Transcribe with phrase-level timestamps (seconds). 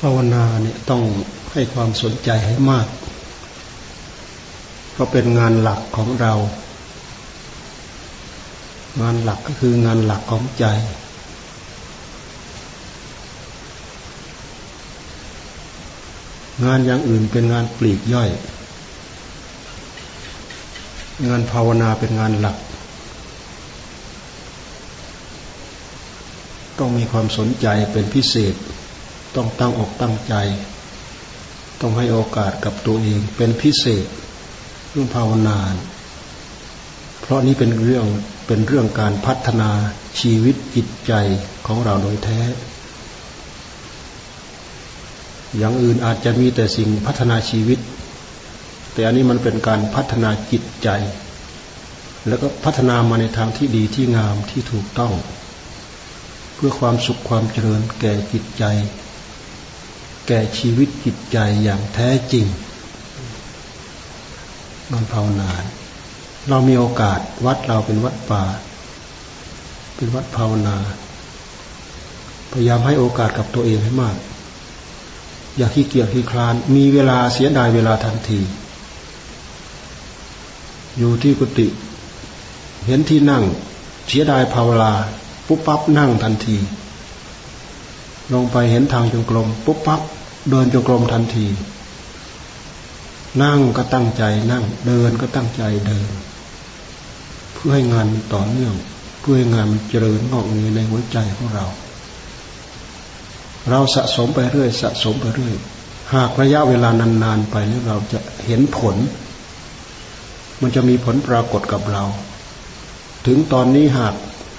[0.00, 1.02] ภาวนาเนี่ยต้อง
[1.52, 2.86] ให้ความสนใจให้มาก
[4.92, 6.32] เพราะเป็นงานหลักของเรา
[9.02, 10.64] งานหลักก็คืองานหลักของใจ
[16.64, 18.30] งานอย่างอื่นเป็นงานปลีกย่อย
[21.28, 22.56] งานภาวนาเป็นงานหลัก
[26.78, 28.54] ต้องมีความสนใจเป็นพิเศษ
[29.34, 30.34] ต้องตั้งอกตั้งใจ
[31.80, 34.06] ต้องให้โอกาสกับตัวเองเป็นพิเศษ
[34.90, 35.58] เรื่องภาวนา
[37.20, 38.06] เพราะนี้เป็นเรื่อง
[38.46, 39.70] เป็นเรื่องการพัฒนา
[40.20, 41.12] ชีวิตจิตใจ
[41.66, 42.40] ของเราโดยแท้
[45.56, 47.78] อย่างอื่นอาจจะมีแต่สิ่งพัฒนาชีวิต
[48.92, 50.88] แต่อันนี้มันเป็นการพัฒนาจิตใจ
[52.28, 55.12] แล้วก็พัฒนามาในทางที่ดีที่งามที่ถูกต้อง
[56.54, 58.64] เพื่อความสุขความเจริญแก่จิตใจ
[60.26, 62.46] แก่ชีวิตจิตใจอย่างแท้จริง
[64.90, 65.50] นอนภาวนา
[66.48, 68.44] เรามีโอกาสวัดเราเป็นวัดป่า
[69.96, 70.76] เป็นวัดภาวนา
[72.52, 74.16] พยายามให้โอกาสกับตัวเองให้มาก
[75.56, 78.40] อย่าขี้เกียจขี้คลาน มีเวลาเสียดายเวลาทันที
[80.98, 81.68] อยู่ที่กุฏิ
[82.86, 83.44] เห็นที่นั่ง
[84.08, 84.92] เสียดายภาวนา
[85.46, 86.56] ปุ๊บปั๊บนั่งทันที
[88.34, 90.00] ลงไปเห็นทางจงกรมปุ๊บปั๊บ
[90.50, 91.46] เดินจงกรมทันที
[93.42, 96.10] นั่งก็ตั้งใจนั่ง เดินก็ตั้งใจเดิน
[97.54, 98.74] เพื่อให้งานมันต่อเนื่อง
[99.20, 101.66] เพื่อให้งานมันเจริญงอกเงยในหัวใจของเรา
[103.70, 105.54] เราสะสมไปเรื่อย สะสมไปเรื่อย
[106.14, 108.96] หากระยะเวลานานๆไปแล้วเราจะเห็นผล
[110.60, 112.04] มันจะมีผลปรากฏกับเรา
[113.26, 114.14] ถึงตอนนี้หาก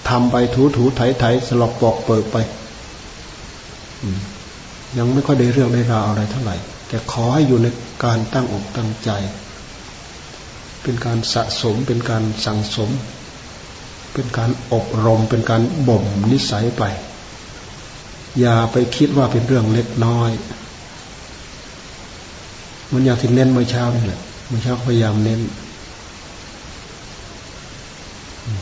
[0.10, 2.38] ทำไปถูถูไถไถสลบปอกเปิดไป
[4.98, 6.56] ยังไม่ค่อยได้เรื่องได้ราวอะไรเท่าไหร่
[6.88, 7.68] แต่ขอให้อยู่ใน
[8.04, 9.10] การตั้งอกตั้งใจ
[10.84, 12.90] เป็นการสะสมเป็นการสั่งสม
[14.14, 16.84] เป็นการอบรม เป็นการบ่มนิสัยไป
[18.40, 20.32] อย่าไปคิดว่าเป็นเรื่องเล็กน้อย
[22.92, 25.42] มันอย่ากที่เน้นเมื่อเช้านี่แหละเมื่อเช้าพยายามเน้น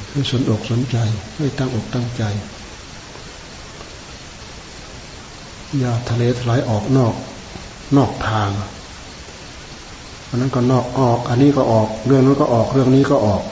[0.10, 0.98] ให้สนอกสนใจ
[1.36, 2.24] ให้ตั้งอกตั้งใจ
[5.78, 7.16] อย่าทะเลถลายออกนอก
[7.98, 8.50] นอกทาง
[10.28, 13.44] อันนั้นก็นอกออก อันนี้ก็ออก เรื่องนั้นก็ออก เรื่องนี้ก็ออก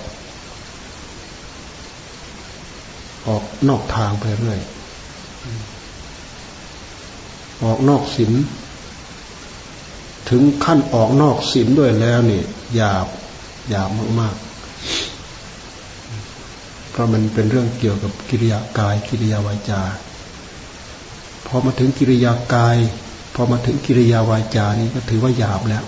[3.27, 4.59] ออกนอกทางไปเรื่อย
[7.63, 8.31] ออกนอกศีล
[10.29, 12.41] ถึงขั้นออกนอกศีลด้วยแล้วนี่
[12.75, 13.07] หยาบ
[13.69, 13.89] หยาบ
[14.19, 14.45] มากๆ
[16.91, 19.81] เพราะมันเป็นเรื่องเกี่ยวกับกิริยากายกิริยาวาจา
[21.47, 22.77] พอมาถึงกิริยากาย
[23.33, 25.83] พอมาถึงกิริยาวาจานี่ก็ถือว่าหยาบแล้ว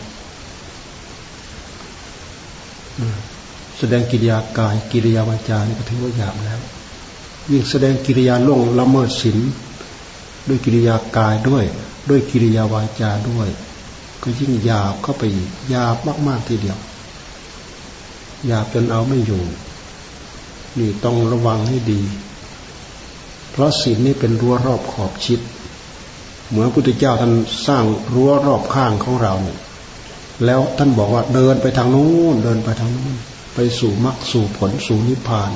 [3.78, 6.60] แสดงกิริยากาย กิริยาวาจานี่ก็ถือว่าหยาบแล้ว
[7.52, 9.38] ยิ่งแสดงกิริยาล่วงละเมิดศีล
[10.48, 11.64] ด้วยกิริยากายด้วย
[12.10, 13.50] ด้วยกิริยาวาจาด้วย
[14.24, 15.24] ก็ยิ่งหยาบเข้าไป
[15.70, 15.98] หยาบ
[16.28, 16.80] มากๆทีเดียว
[18.48, 19.44] หยาบจนเอาไม่อยู่
[20.80, 22.02] นี่ต้องระวังให้ดี
[23.60, 25.40] ราะศีลนี้เป็นรั้วรอบขอบชิด
[26.50, 27.34] เหมือนพุทธเจ้าท่าน
[27.68, 27.84] สร้าง
[28.14, 29.60] รั้วรอบข้างของเราเนี่ย
[30.46, 33.16] แล้วท่านบอกว่าเดินไปทางนู้นเดินไปทางนู้น
[33.56, 35.52] ไปสู่มรรคสู่ผลสู่นิพพาน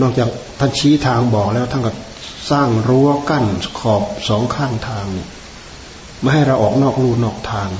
[0.00, 0.28] นอกจาก
[0.58, 1.92] ท่านชี้ทางบอกแล้วท่านก็
[2.50, 3.44] สร้างรั้วกั้น
[3.78, 5.06] ขอบสองข้างทาง
[6.20, 7.70] ไม่ให้เราออกนอกรูนอกทาง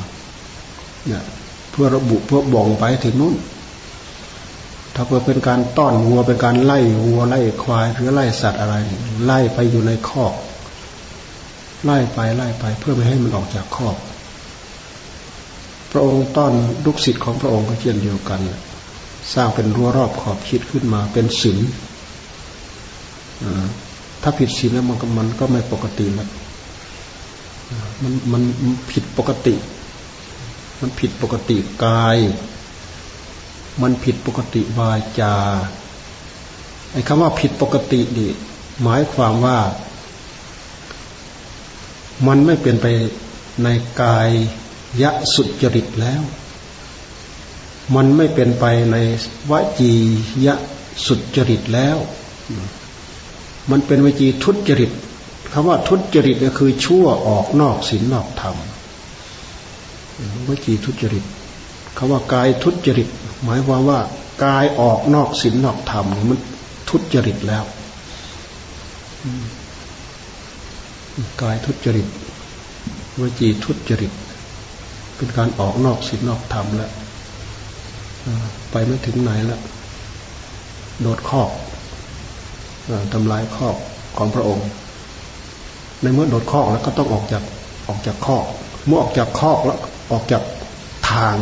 [1.06, 1.24] เนี่ย
[1.70, 3.34] เพื่อระบุเพื่อบ่งไปถึงนู้น
[4.96, 8.74] ถ้าเพื่อเป็นการต้อนวัวเป็นการไล่วัวไล่ควายหรือไล่สัตว์อะไร
[9.24, 10.34] ไล่ไปอยู่ในคอก
[11.84, 13.96] ไล่ไปไล่ไป เพื่อไม่ให้มันออกจากคอก
[15.90, 16.52] พระองค์ต้อน
[16.84, 18.40] ลูกศิษย์ของพระองค์ก็เช่นเดียวกัน
[19.34, 21.58] สร้างเป็นรั้วรอบขอบชิดขึ้นมาเป็นศีล
[24.22, 26.28] ถ้าผิดศีลแล้วมันก็มันก็ไม่ปกติแล้ว
[28.02, 28.42] มันมัน
[28.90, 29.54] ผิดปกติ
[30.80, 32.18] มันผิดปกติกาย
[33.82, 34.90] มันผิดปกติวา
[35.20, 35.34] จา
[36.92, 38.30] ไอ้คำว่าผิดปกตินี่
[38.82, 39.58] หมายความว่า
[42.26, 42.86] มันไม่เป็นไป
[43.62, 43.68] ใน
[44.02, 44.28] กาย
[45.02, 46.22] ยะสุจริตแล้ว
[47.94, 48.96] มันไม่เป็นไปใน
[49.50, 49.92] วจี
[50.46, 50.54] ยะ
[51.06, 51.96] สุจริตแล้ว
[53.70, 54.90] มันเป็นวจีทุจริต
[55.52, 58.56] คำว่าทุจริตก็คือชั่วออกนอกศีลนอกธรรม
[60.48, 61.24] วจีทุจริต
[61.96, 63.08] คำว่ากายทุจริต
[63.44, 64.00] หมายความว่า
[64.44, 66.40] กายออกนอกศีลนอกธรรมมัน
[66.88, 67.64] ทุจริตแล้ว
[71.42, 72.06] กายทุจริต
[73.20, 74.12] วจีทุจริต
[75.16, 76.90] เป็นการออกนอกศีลนอกธรรมแล้ว
[78.70, 79.60] ไปไม่ถึงไหนแล้ว
[81.00, 81.42] โดดข้อ
[83.12, 83.68] ทำลายข้อ
[84.16, 84.66] ของพระองค์
[86.02, 87.42] ในเมื่อโดดข้อแล้วก็ต้องออกจาก
[87.88, 88.36] ออกจากข้อ
[88.86, 89.78] เมื่อออกจากข้อแล้ว
[90.12, 90.42] ออกจาก
[91.10, 91.36] ทาง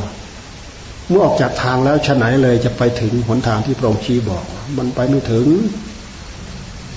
[1.11, 4.45] เมื่อออกจากทางแล้วชะไหนเลยจะไปถึงหนทางที่พระองค์ชี้บอก
[4.79, 5.47] มันไปไม่ถึง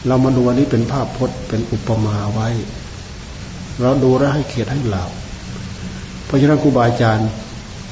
[0.08, 2.50] เรามาดูวันนี้เป็นภาพพจน์เป็นอุปมาไว้
[3.82, 5.06] เราดูแลให้เขียดให้เหล่า
[6.26, 7.30] เพราะฉะนั้นครูบาอาจารย์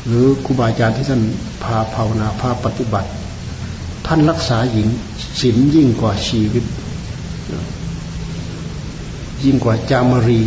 [0.07, 1.21] หรือครูบาอาจารย์ที่ท่าน
[1.63, 3.09] พาภาวนาพาปฏิบัติ
[4.07, 4.88] ท่านรักษาหญิง
[5.41, 6.63] ศีลยิ่งกว่าชีวิต
[9.44, 10.39] ยิ่งกว่าจามรี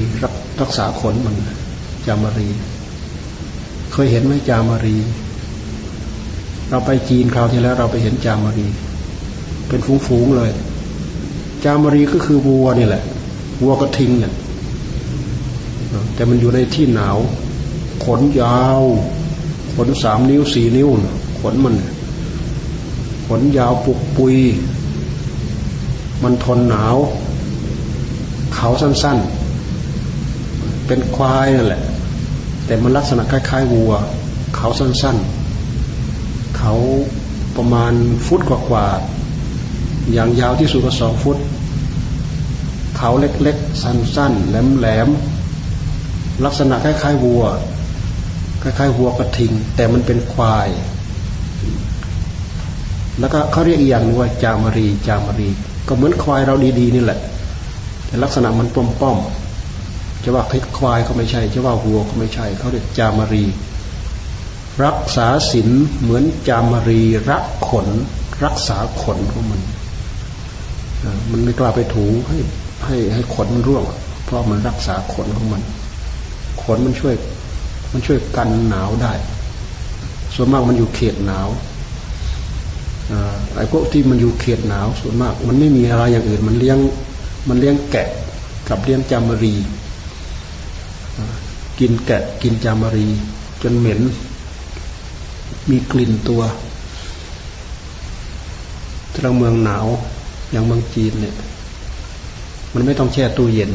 [0.61, 1.37] รักษาขนมัน
[2.07, 2.49] จามรี
[3.93, 4.97] เคยเห็นไหมจามรี
[6.71, 8.67] เราไปจีนคราวที่แล้วเราไปเห็นจามรี
[9.69, 10.51] เป็นฟูงๆเลย
[11.65, 13.03] จามรีก็คือวัวนี่แหละ
[13.63, 14.35] วัวกระทิงเนี่ย
[16.15, 17.19] แต่มันอยู่ในที่หนาว
[18.05, 18.81] ขนยาว
[19.75, 20.89] ขนสามนิ้วสี่นิ้ว
[21.41, 21.75] ขนมัน
[23.27, 24.37] ขนยาวปุกปุย
[26.23, 26.97] มันทนหนาว
[28.55, 31.83] เขาสั้นๆ เป็นควายนั่นแหละ
[32.67, 33.93] แต่มันลักษณะคล้ายๆวัว
[34.57, 35.38] เขาสั้นๆ
[36.71, 36.85] เขา
[37.57, 37.93] ประมาณ
[38.27, 41.39] ฟุตกว่าๆอย่างยาวที่สุดก็สองฟุต
[42.97, 47.45] เขาเล็กๆ สั้นๆ แหลมๆ ลักษณะคล้ายๆวัว
[48.63, 50.69] คล้ายๆวัวกระทิง แต่มันเป็นควาย
[53.21, 55.49] แล้วก็เขาเรียกอีกอย่างนึงว่าจามรี จามรี
[55.89, 57.19] ก็เหมือนควายเราดีๆ นี่แหละ
[58.07, 60.45] แต่ลักษณะมันป้อมๆจะว่า
[60.79, 63.47] ควายก็ไม่ใช่ จะว่าวัวก็ไม่ใช่ เขาเรียกจามรี
[64.85, 65.69] รักษาศีล
[66.01, 67.89] เหมือนจามารีรักขน
[68.45, 69.61] รักษาขนของมัน
[71.31, 72.39] มันไม่กล้าไปถูให้
[72.85, 73.83] ให้ให้ขนมันร่วง
[74.25, 75.63] เพราะมันรักษาขนของมัน
[76.63, 77.15] ขนมันช่วย
[77.93, 79.13] มันช่วยกันหนาวได้
[80.35, 81.49] ส่วนมากมันอยู่เขตหนาว
[83.55, 86.79] ไอ้พวกที่มันอยู่เขตหนาวส่วนมาก มันไม่มีอะไรอย่างอื่น มันเลี้ยง
[87.49, 88.09] มันเลี้ยงแกะ
[88.69, 89.55] กับเลี้ยงจามารี
[91.79, 93.09] กินแกะกินจามารี
[93.63, 94.01] จนเหม็น
[95.71, 96.43] มีกลิ่นตัว
[99.23, 99.87] เราเมืองหนาว
[100.51, 101.35] อย่างเมืองจีนเนี่ย
[102.75, 103.71] มันไม่ต้องแช่ตู้เย็น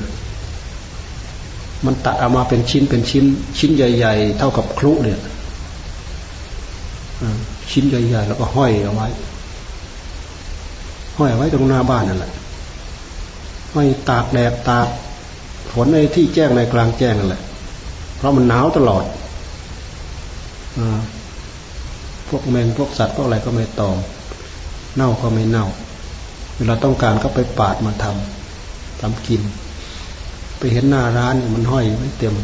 [1.86, 3.26] มันตัดเอามาเป็นชิ้นเป็นชิ้น
[3.58, 5.20] ชิ้นใหญ่ ๆ เท่ากับครุเนี่ย
[7.72, 9.08] ชิ้นใหญ่ๆแล้วก็ห้อยเอาไว้
[11.18, 12.32] ห้อยเอาไว้ตรงหน้าบ้านนั่นแหละ
[13.74, 14.88] ห้อยตากแดดตาก
[15.72, 17.42] ฝนในที่แจ้งในกลางแจ้งนั่นแหละ
[18.18, 19.04] เพราะมันหนาวตลอด
[20.78, 20.80] อ
[22.36, 23.98] วกแมงพวกสัตว์พวกอะไรก็ไม่ตอม
[24.96, 25.66] เน่าก็ไม่เน่า
[26.56, 29.42] เวลาต้องการก็ไปปาดมาทำทำกิน
[30.58, 32.36] ไปเห็นหน้าร้านมันห้อยไว้เต็ม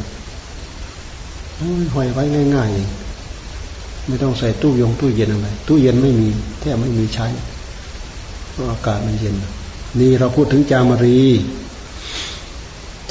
[1.95, 2.23] ห้อยไว้
[2.55, 7.27] ง่ายๆ ไม่ต้องใส่ตู้ยงตู้เย็นอะไร ตู้เย็นไม่มีแทบไม่มีใช้
[8.51, 9.35] เพราะอากาศมันเย็น
[9.99, 11.19] นี่เราพูดถึงจามรี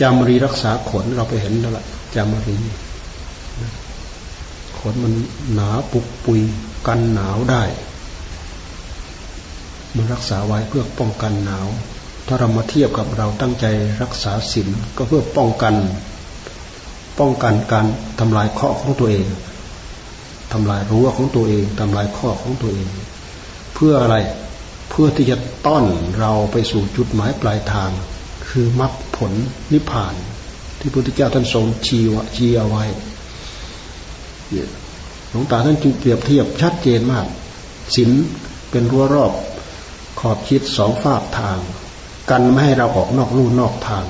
[0.01, 1.85] จามรีรักษาขนเราไปเห็นแล้วล่ะ
[2.15, 2.57] จามรี
[4.79, 5.13] ขนมัน
[5.55, 6.41] หนาปุกปุย
[6.87, 7.65] กันหนาวได้
[9.95, 11.67] มันรักษาไว้เพื่อป้องกันหนาว
[12.27, 13.67] ถ้าเรามาเทียบกับเราตั้งใจ
[14.03, 15.75] รักษาศีลก็เพื่อป้องกัน
[17.19, 17.87] ป้องกันการ
[18.21, 19.27] ทำลายข้อของตัวเอง
[20.53, 22.89] ทำลายรั้วของตัวเองทำลายข้อของตัวเอง
[23.75, 24.17] เพื่ออะไร
[24.91, 25.85] เพื่อที่จะต้อน
[26.19, 27.91] เราไปสู่จุดหมายปลายทาง
[28.49, 29.33] คือมรรคผล
[29.73, 30.15] นิพพาน
[30.79, 32.85] ที่พระพุทธเจ้าท่านทรงชี้วะชี้เอาไว้
[35.31, 37.27] หลวงตาท่านจึงเปรียบเทียบชัดเจนมาก
[37.95, 38.11] ศีล
[38.71, 39.33] เป็นรั้วรอบ
[40.21, 41.59] ขอบชิดสองฝากทาง
[42.31, 44.05] กันไม่ให้เราออกนอกลู่นอกทาง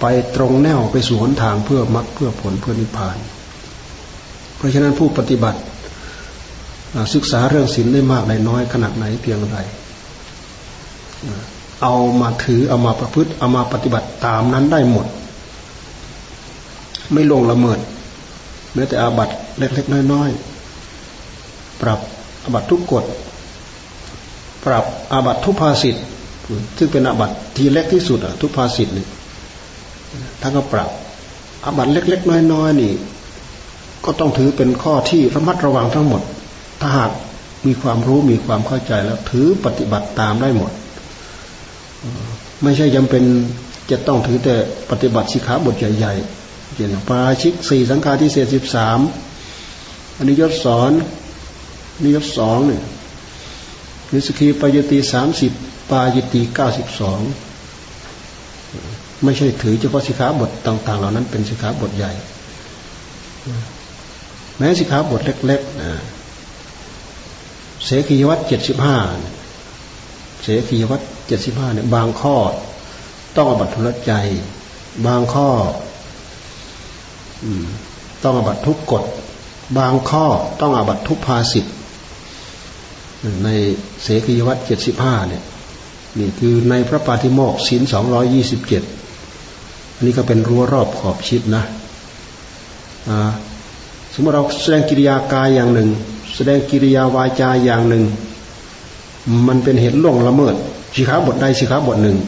[0.00, 0.04] ไป
[0.36, 3.16] ตรงแนวไปสู่หนทางเพื่อมรรคเพื่อผลเพื่อนิพพาน
[4.56, 5.60] เพราะฉะนั้นผู้ปฏิบัติ
[7.14, 9.58] ศึกษาเรื่องศีลได้มากได้น้อยขนาดไหนเพียงไร
[11.82, 15.06] เอามาถือเอามาประพฤติเอามาปฏิบัติตามนั้นได้หมด
[17.12, 17.78] ไม่ลงละเมิด
[18.74, 19.28] แม้แต่อาบัต
[19.58, 22.00] เล็กๆน้อยๆปรับ
[22.44, 23.04] อาบัตทุกกฎ
[24.64, 26.04] ปรับอาบัตทุกภาสิทธ์
[26.78, 29.06] ซึ่งเป็นอาบัตที่เล็กที่สุดอะทุกภาสิทธ์นี่
[30.40, 30.90] ท่านก็ปรับ
[31.64, 32.92] อาบัตเล็ก ๆ น้อยๆนี่
[34.04, 36.22] ก็ต้องถือเป็นข้อที่ระมัดระวังทั้งหมด
[36.80, 37.10] ถ้าหาก
[37.66, 40.70] มีความรู้มีความเข้าใจแล้ว ถือปฏิบัติตามได้หมด
[42.62, 43.22] ไม่ใช่จำเป็น
[43.90, 44.54] จะต้องถือแต่
[44.90, 46.14] ปฏิบัติสิขาบทใหญ่
[46.74, 48.98] เกี่ยวกับปาชิกสี่สังฆาทิเศษสิบสาม
[50.22, 50.92] อนนี้ยศสอน
[52.02, 52.82] นี่ยศสองเนี่ย
[54.12, 55.52] นิสกีปายตีสามสิบ
[55.90, 57.20] ปายตีเก้าสิบสอง
[59.24, 62.12] ไม่ใช่ถือเฉพาะสิกขาบทต่าง ๆ เหล่านั้นเป็นสิกขาบทใหญ่
[64.56, 65.92] แม้สิกขาบทเล็กๆนะ
[67.84, 68.96] เสกียวัตเจ็ดสิบห้า
[70.42, 72.36] เสกียวัตเจ็ดสิบห้าเนี่ยบางข้อ
[73.36, 74.12] ต้องอบัตทุลใจ
[75.06, 75.48] บางข้อ
[78.22, 79.04] ต้องอบัตทุกกฎ
[79.78, 80.26] บางข้อ
[80.60, 81.74] ต้องอบัตทุกภาสิทธ์
[83.44, 83.48] ใน
[84.02, 85.42] เสกียวัตเจ็ดสิบห้าเนี่ย
[86.18, 88.82] นี่คือในพระปาฏิโมกศีลสองร้อยยี่สิบเจ็ด
[89.94, 91.62] อันนี้ก็เป็นรั้วรอบขอบชิดนะ
[94.14, 95.88] สมมติเราแสดงกิริยากายอย่างหนึ่ง
[96.34, 98.04] แสดงกิริยาวาจาอย่างหนึ่ง
[99.48, 100.54] มันเป็นเหตุล่วงละเมิด
[100.94, 102.18] สิขาบทใดสิขาบทหนึ่ง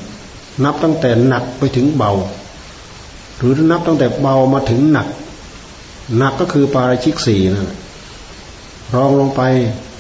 [0.65, 2.13] นับตั้งแต่หนักไปถึงเบา
[3.39, 5.07] หรือนับตั้งแต่เบามาถึงหนัก
[6.19, 7.75] หนักก็คือปาราชิกสี่นะ
[8.95, 9.43] รองลงไป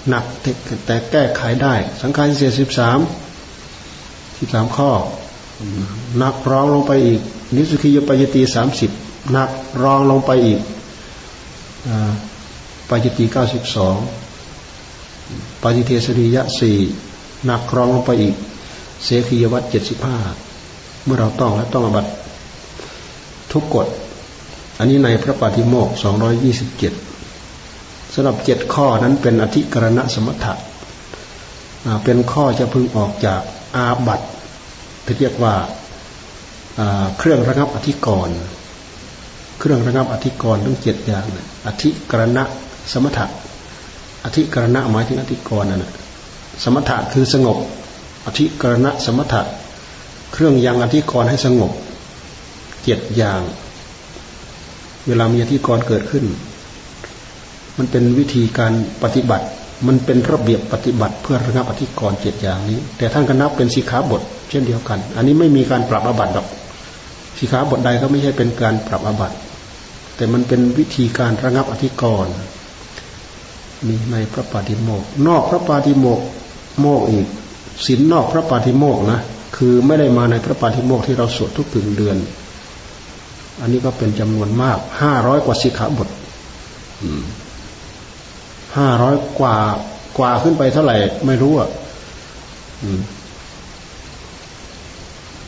[0.08, 0.24] หนัก
[0.86, 2.98] แต่แก้ไขได้ สังขารเสียสิบสาม
[4.38, 4.90] สิบสามข้อ
[6.18, 7.20] หนักรองลงไปอีก
[7.54, 8.90] นิสุขียปยตีสามสิบ
[9.32, 9.50] หนัก
[9.82, 10.60] รองลงไปอีก
[12.88, 13.96] ปยตีเก้าสิบสอง
[15.62, 16.76] ปยเทสริยะสี่
[17.46, 18.34] หนักรองลงไปอีก
[19.04, 20.16] เสขียวัตเจ็ดสิบห้า
[21.04, 22.06] เมื่อเราต้องแล้วต้องอบัต
[23.52, 23.86] ทุกกฎ
[24.78, 26.92] อันนี้ในพระปฏิโมกสองร้อยยี่สิบเจ็ด
[28.14, 30.54] สำหรับเจ็ดข้อนั้นเป็นอธิกรณสมถะ
[32.04, 33.40] เป็นข้อจะพึงออกจาก
[33.76, 34.20] อาบัต
[35.04, 35.54] ที่เรียกว่า
[37.18, 38.36] เครื่องระงับอธิกรณ์
[39.58, 42.42] เครื่องระงับอธิกรณ์ทั้งเจ็ดอย่างนะอธิกรณะ
[42.92, 43.26] สมถะ
[44.24, 45.92] อธิกรณะหมายถึงอธิกรณ์นั่นแหะ
[46.64, 47.58] สมถะคือสงบ
[48.26, 49.42] อธิกรณะสมถะ
[50.32, 51.72] เครื่องยังอธิกรณ์ให้สงบ
[52.84, 53.40] เจ็ดอย่าง
[55.06, 56.24] เวลามีอธิกรณ์เกิดขึ้น
[57.78, 59.46] มันเป็นวิธีการปฏิบัติ
[59.86, 66.46] มันเป็นระเบียบปฏิบัติ เพื่อระงับอธิกรณ์เจ็ดอย่างนี้ แต่ท่านก็นับเป็นสีขาบท เช่นเดียวกัน อันนี้ไม่มีการปรับอบัตดอก
[67.38, 69.36] สีขาบทใดก็ไม่ใช่เป็นการปรับอบัติ
[70.16, 72.34] แต่มันเป็นวิธีการระงับอธิกรณ์
[73.86, 76.20] มีในพระปาฏิโมกนอกพระปาฏิโมก
[76.80, 77.26] โมกอีก
[77.86, 79.20] ศีลนอกพระปาฏิโมกนะ
[79.56, 82.16] คือไม่ได้มาในพระปาฏิโมกที่เราสวดทุกถึงเดือน
[83.60, 86.08] อันนี้ก็เป็นจำนวนมากห้าร้อยกว่าสิกขาบท
[88.76, 89.56] ห้าร้อยกว่า
[90.18, 90.96] กว่าขึ้นไปเท่าไหร่
[91.26, 91.70] ไม่รู้อะ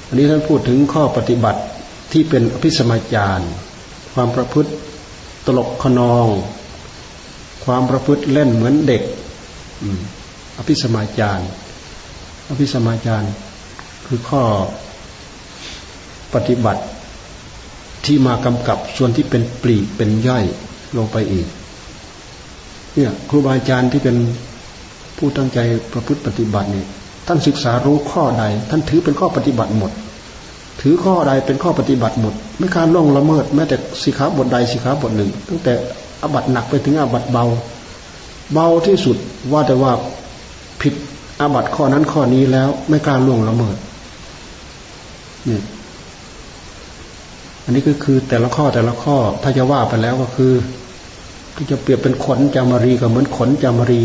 [0.09, 1.61] อันนี้ท่านพูดถึงข้อปฏิบัติ
[2.13, 3.51] ที่เป็นอภิสมัยจารย์
[4.15, 4.71] ความประพฤติ
[5.47, 6.27] ตลกขนอง
[7.65, 9.03] ความประพฤติเล่นเหมือนเด็ก
[10.59, 11.45] อภิสมาจาร
[12.49, 13.29] อภิสมาจาร
[14.07, 14.43] คือข้อ
[16.35, 16.83] ปฏิบัติ
[18.07, 20.45] ที่มากำกับส่วนที่เป็นปลีกเป็นย่อย
[20.97, 21.47] ลงไปอีก
[22.95, 24.17] เนี่ยครูบาอาจารย์ที่เป็น
[25.19, 25.59] ผู้ตั้งใจ
[25.93, 26.85] ประพฤติปฏิบัตินี่
[27.27, 29.91] ท่านศึกษารู้ข้อใด ท่านถือเป็นข้อปฏิบัติหมด
[30.81, 35.73] ถือข้อใดเป็นข้อปฏิบัติหมด ไม่การล่องละเมิด แม้แต่สิขาบทใดสิขาบทหนึ่ง ตั้งแต่
[36.23, 37.45] อบัตหนักไปถึงอบัตเบา
[38.53, 39.17] เบาที่สุด
[39.53, 39.93] ว่าแต่ว่า
[40.81, 40.95] ผิด
[41.41, 43.77] อาบัตข้อนั้นข้อนี้แล้วไม่การล่วงละเมิด
[45.49, 45.61] นี่
[47.67, 50.53] อันนี้ก็คือแต่ละข้อแต่ละข้อ ถ้าจะว่าไปแล้วก็คือ
[51.57, 54.03] ที่จะเปรียบเป็นขนจามารีก็เหมือนขนจามารี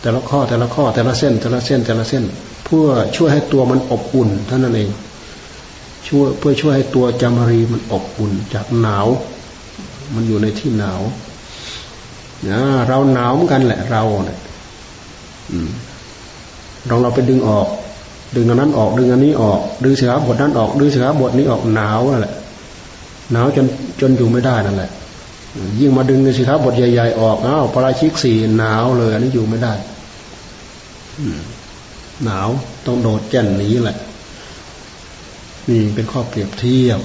[0.00, 2.24] แต่ละข้อแต่ละข้อแต่ละเส้น แต่ละเส้นแต่ละเส้น
[2.64, 2.86] เพื่อ
[3.16, 4.90] ช่วยให้ตัวมันอบอุ่นเท่านั้นเอง
[6.08, 9.06] ช่วยเพื่อช่วยให้ตัวจามรีมันอบอุ่นจากหนาว
[10.14, 11.00] มันอยู่ในที่หนาว
[12.48, 14.38] นะเราหนาวเหมือนกันแหละเราเนี่ย
[16.88, 17.68] ลองเราไปดึงออก
[18.36, 22.34] ดึงอันนั้นออกดึงอันนี้ออก ดึงเสือบทนั้นออก ดึงเสือบทนี้ออกหนาวนั่นแหละ
[23.32, 23.66] หนาวจน
[24.00, 24.90] จนอยู่ไม่ได้นั่นแหละ
[25.80, 29.74] ยิ่งมาดึงสิครับบทใหญ่ๆออกอ้าวปราชิกสี่หนาวเลยอันนี้อยู่ไม่ได้
[32.24, 32.48] หนาว
[32.86, 33.96] ต้องโดดแจ่นหนีแหละ
[35.68, 37.00] นี่เป็นข้อเปรียบเทียบ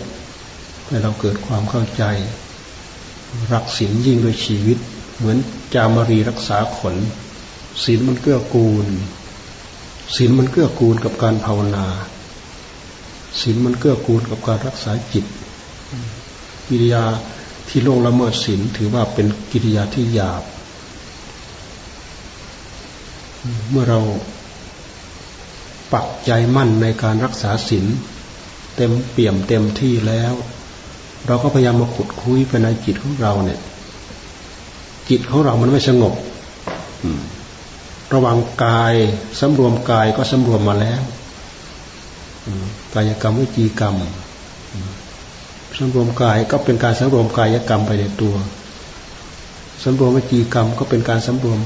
[0.87, 2.03] ให้เราเกิดความเข้าใจ
[3.53, 4.77] รักศีลยิ่งโดยชีวิต
[5.17, 5.37] เหมือน
[5.73, 6.95] จามรีรักษาขน
[7.83, 8.87] ศีลมันเกื้อกูล
[10.15, 11.85] ศีลมันเกื้อกูลกับการภาวนา
[13.41, 15.25] ศีลมันเกื้อกูลกับการรักษาจิต
[16.67, 17.03] กิริยา
[17.67, 20.43] ที่ลงละเมิดศีลถือว่าเป็นกิริยาที่หยาบ
[23.69, 23.99] เมื่อเรา
[25.93, 27.85] ปักใจมั่นในการรักษาศีล
[28.75, 30.33] เต็มเปี่ยมเต็มที่แล้ว
[31.27, 33.59] เราก็พยายามมาขุดคุยภายในจิตของเราเนี่ย
[35.09, 36.13] จิตของเรามันไม่สงบ
[38.13, 38.95] ระวังกาย
[39.39, 41.01] สำรวมกายก็สำรวมมาแล้ว
[42.93, 43.95] กายกรรมวิจีกรรม
[45.77, 48.35] สำรวมกายก็เป็นการสำรวมกายกรรมไปในตัว
[49.83, 51.59] สำรวมวิจีกรรมก็เป็นการสำรวม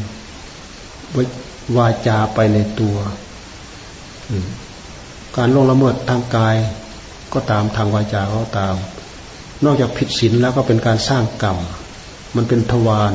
[1.78, 2.98] วาจาไปในตัว
[5.38, 6.58] การลงละเมิดทางกาย
[7.34, 8.76] ก็ตามทางวาจาก็ตาม
[9.66, 11.58] นอกจากผิดศีลแล้วก็เป็นการสร้างกรรม
[12.36, 13.14] มันเป็นทวาร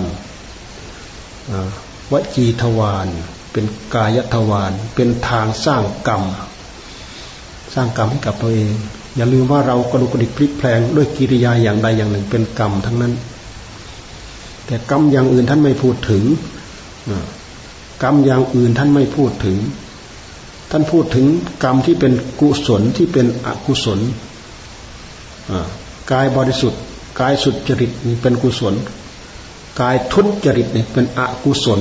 [2.13, 3.09] วจีทวาร
[3.53, 6.23] เป็นกายทวารเป็นทางสร้างกรรม
[7.75, 8.75] สร้างกรรมให้กับตัวเอง
[9.17, 13.13] อย่าลืมว่าเรากระดุกกระดิกพลิกแพลงด้วยกิริยาอย่างใดอย่างหนึ่งเป็นกรรมทั้งนั้น
[14.67, 16.25] แต่กรรมอย่างอื่นท่านไม่พูดถึง
[18.03, 19.59] กรรมอย่างอื่นท่านไม่พูดถึง
[20.71, 21.27] ท่านพูดถึง
[21.65, 24.01] กรรมที่เป็นกุศลที่เป็นอกุศล
[26.13, 26.81] กายบริสุทธิ์
[27.21, 28.75] กายสุจริตนี่เป็นกุศล
[29.80, 31.80] กายทุจริตเนี่ยเป็นอกุศล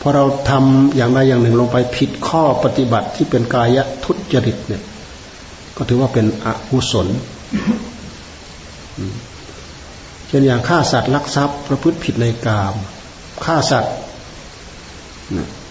[0.00, 4.82] พอเราทำอย่างใดอย่างหนึ่งลงไปผิดข้อปฏิบัติที่เป็นกายทุจริตเนี่ย
[5.76, 7.08] ก็ถือว่าเป็นอกุศล
[10.26, 12.74] เช่นอย่างฆ่าสัตว์ลักทรัพย์ ประพฤติผิดในกาม
[13.44, 13.94] ฆ่าสัตว์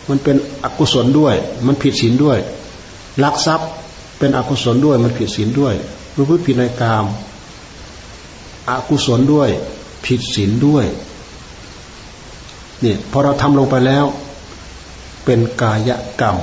[0.10, 1.36] มันเป็นอกุศลด้วย
[1.68, 2.38] มันผิดศีลด้วย
[3.24, 3.70] ลักทรัพย์
[4.20, 5.74] เป็นอกุศลด้วย มันผิดศีลด้วย
[6.16, 7.06] ประพฤติผิดในกาม
[8.70, 9.50] อกุศลด้วย
[10.06, 10.86] ผิดศีลด้วย
[12.82, 14.06] เนี่ยพอเราทำลงไปแล้ว
[15.26, 15.90] เป็นกาย
[16.22, 16.38] กรรม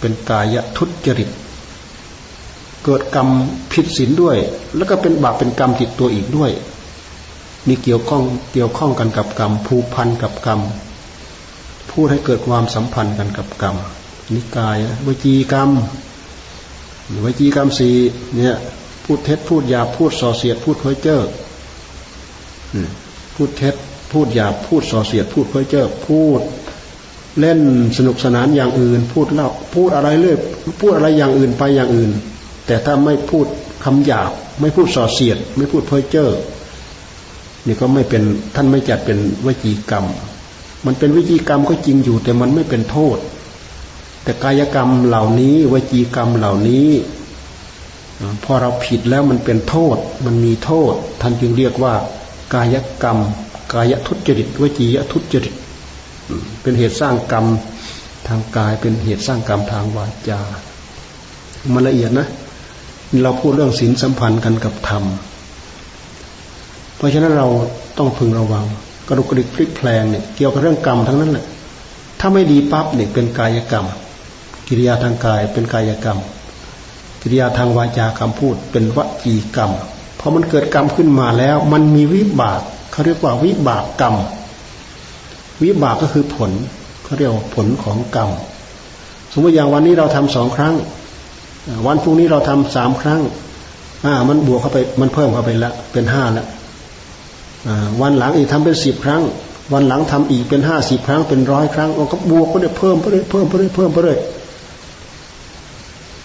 [0.00, 1.30] เป็นกายทุจริต
[2.84, 3.28] เกิดกรรม
[3.72, 4.36] ผิดศีลด้วย
[4.76, 6.50] แล้วก็เป็นบาปเป็นกรรมติดตัวอีกด้วย
[7.66, 8.22] มีเกี่ยวข้อง
[8.52, 10.60] เกี่ยวข้องกันกับกรรมผูกพันกับกรรม
[11.90, 13.76] พูดให้เกิดความสัมพันธ์กันกับกรรม
[14.34, 15.70] นิกายวจีกรรม
[17.24, 17.94] วจีกรรมสี่
[18.36, 18.56] เนี่ย
[19.04, 21.20] พูดเท็จพูดยาพูดส่อเสียดพูดเพ้อเจ้อ
[23.34, 23.74] พูดเท็จ
[24.12, 26.40] พูดหยาบพูดส่อเสียด พูดเพ้อเจ้อพูด
[27.40, 27.60] เล่น
[27.98, 30.36] สนุกสนานอย่างอื่น พูดเล่าพูดอะไรเรื่อย
[30.80, 32.10] พูดอะไรอย่างอื่นไปอย่างอื่น
[32.66, 33.46] แต่ถ้าไม่พูด
[33.84, 36.30] คำหยาบ ไม่พูดส่อเสียด ไม่พูดเพ้อเจ้อ
[37.66, 38.22] นี่ก็ไม่เป็น
[38.54, 40.04] ท่านไม่จัดเป็นวิจีกรรม
[40.86, 43.18] มันเป็นวิจีกรรมก็จริงอยู่ แต่มันไม่เป็นโทษ
[44.22, 46.88] แต่กายกรรมเหล่านี้วิจีกรรมเหล่านี้
[48.44, 51.94] พอเราผิดแล้วมันเป็นโทษ มันมีโทษ ท่านจึงเรียกว่า
[52.54, 53.18] กายกรรม
[53.72, 55.54] กายทุจริตวจียทุจริต
[56.62, 57.46] เป็นเหตุสร้างกรรม
[58.28, 60.40] ทางกายเป็นเหตุสร้างกรรมทางวาจา
[61.72, 62.26] มันละเอียดนะ
[63.22, 65.04] เราพูดเรื่องศีลสัมพันธ์กันกับธรรม
[66.96, 67.48] เพราะฉะนั้นเรา
[67.98, 68.64] ต้องพึงระวัง
[69.08, 71.46] กระดุกกระดิกพลิกแพลงเนี่ยเกี่ยวกับเรื่องกรรมทั้งนั้นแหละ
[72.20, 73.86] ถ้าไม่ดีปั๊บเนี่ยเป็นกายกรรม
[74.68, 76.18] กิริยาทางกายเป็นกายกรรม
[77.22, 79.72] กิริยาทางวาจาคำพูดเป็นวจีกรรม
[80.18, 82.60] พอมันเกิดกรรมขึ้นมาแล้ว มันมีวิบาก
[82.92, 84.14] เขาเรียกว่าวิบากกรรม
[85.62, 86.50] วิบากก็คือผล
[87.04, 88.30] เขาเรียกว่าผลของกรรม
[89.32, 90.74] สมมติอย่างวันนี้เราทำสองครั้ง
[91.86, 93.20] วันพรุ่งนี้เราทำสามครั้ง
[94.04, 96.46] อ่า มันบวกเข้าไป มันเพิ่มเข้าไปแล้วเป็นห้าแล้ว
[98.00, 99.22] วันหลังอีกทำเป็นสิบครั้ง
[99.72, 104.18] วันหลังทำอีกเป็นห้าสิบครั้งเป็นร้อยครั้งก็บวกก็ได้เพิ่มไปเรื่อยเพิ่มไปเรื่อยเพิ่มไปเรื่อย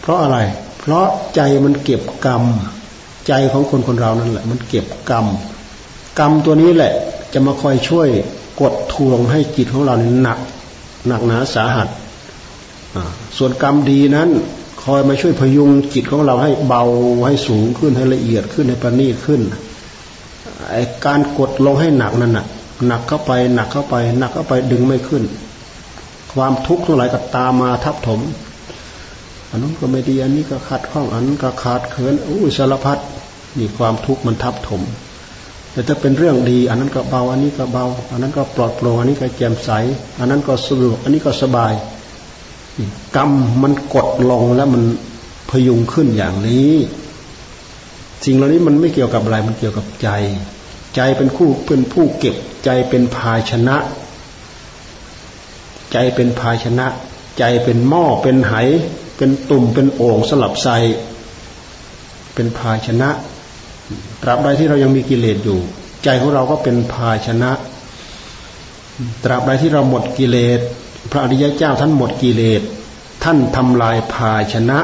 [0.02, 0.38] เพราะอะไร
[0.80, 2.44] เพราะใจมันเก็บกรรม
[3.28, 5.26] ใจของคนคนเรานั่นแหละ มันเก็บกรรม
[6.20, 6.94] กรรมตัวนี้แหละ
[7.34, 8.10] จะมาคอยช่วย
[8.62, 10.40] กดทวงให้จิตของเราเนี่ยหนัก
[11.08, 11.88] หนักหนาสาหัส
[13.38, 14.30] ส่วนกรรมดีนั้น
[14.84, 16.84] คอยมาช่วยพยุงจิตของเราให้เบา
[17.26, 19.42] ให้สูงขึ้นให้ละเอียดขึ้นให้ประณีตขึ้น
[20.72, 22.46] ไอการกดลงให้หนักนั่นน่ะ
[22.88, 25.24] หนักเข้าไป หนักเข้าไป หนักเข้าไปดึงไม่ขึ้น
[26.34, 28.22] ความทุกข์ทั้งหลายก็ตามมาทับถม
[29.50, 33.00] อันนั้นก็ไม่ดีอันนี้ก็ขัดข้องอันนั้นก็ขาดเขินอู้สารพัด
[33.58, 34.82] นี่ความทุกข์มันทับถม
[35.72, 39.70] แต่ถ้าเป็นเรื่องดี อันนั้นก็เบา อันนี้ก็เบา อันนั้นก็ปลอดโปร่งอันนี้ก็แจ่มใส
[40.20, 41.74] อันนั้นก็สะดวกอันนี้ก็สบาย
[43.16, 43.32] กรรม
[43.64, 44.84] มันกดลงแล้วมัน
[45.50, 46.74] พยุงขึ้นอย่างนี้
[48.26, 50.10] สิ่งเหล่านี้มันไม่เกี่ยวกับอะไรมันเกี่ยวกับใจ
[50.96, 52.36] ใจเป็นคู่เป็นผู้เก็บ
[52.66, 53.78] ใจเป็นภาชนะ
[55.92, 56.88] ใจเป็นภาชนะ
[57.40, 58.54] ใจเป็นหม้อเป็นไห
[59.18, 60.78] เป็นตุ่มเป็นโอ่งสลับใส่
[62.34, 63.10] เป็นภาชนะ
[64.24, 65.60] ตราบใดที่เรายังมีกิเลสอยู่
[66.04, 67.52] ใจของเราก็เป็นภาชนะ
[69.24, 70.60] ตราบใดที่เราหมดกิเลส
[71.12, 72.62] พระอริยเจ้าท่านหมดกิเลส
[73.24, 74.80] ท่านทำลายภาชนะ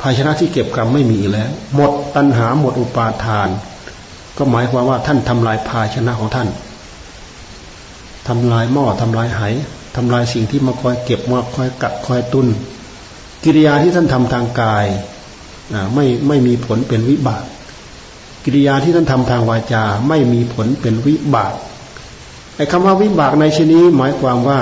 [0.00, 3.48] ภาชนะที่เก็บกรรมไม่มีแล้ว หมดตัณหาหมดอุปาทาน
[4.36, 6.48] ก็หมายความว่าท่านทำลายภาชนะของท่าน
[8.28, 9.42] ทำลายหม้อทำลายไห
[9.96, 12.46] ทำลายสิ่งที่มาคอยเก็บมาคอยกัดคอยตุน
[13.44, 14.86] กิริยาที่ท่านทำทางกาย
[15.94, 17.44] ไม่ไม่มีผลเป็นวิบาก
[18.44, 21.54] กิริยาที่ท่านทำทางวาจาไม่มีผลเป็นวิบาก
[22.56, 24.60] ไอ้คำว่าวิบากในชนี้หมายความว่า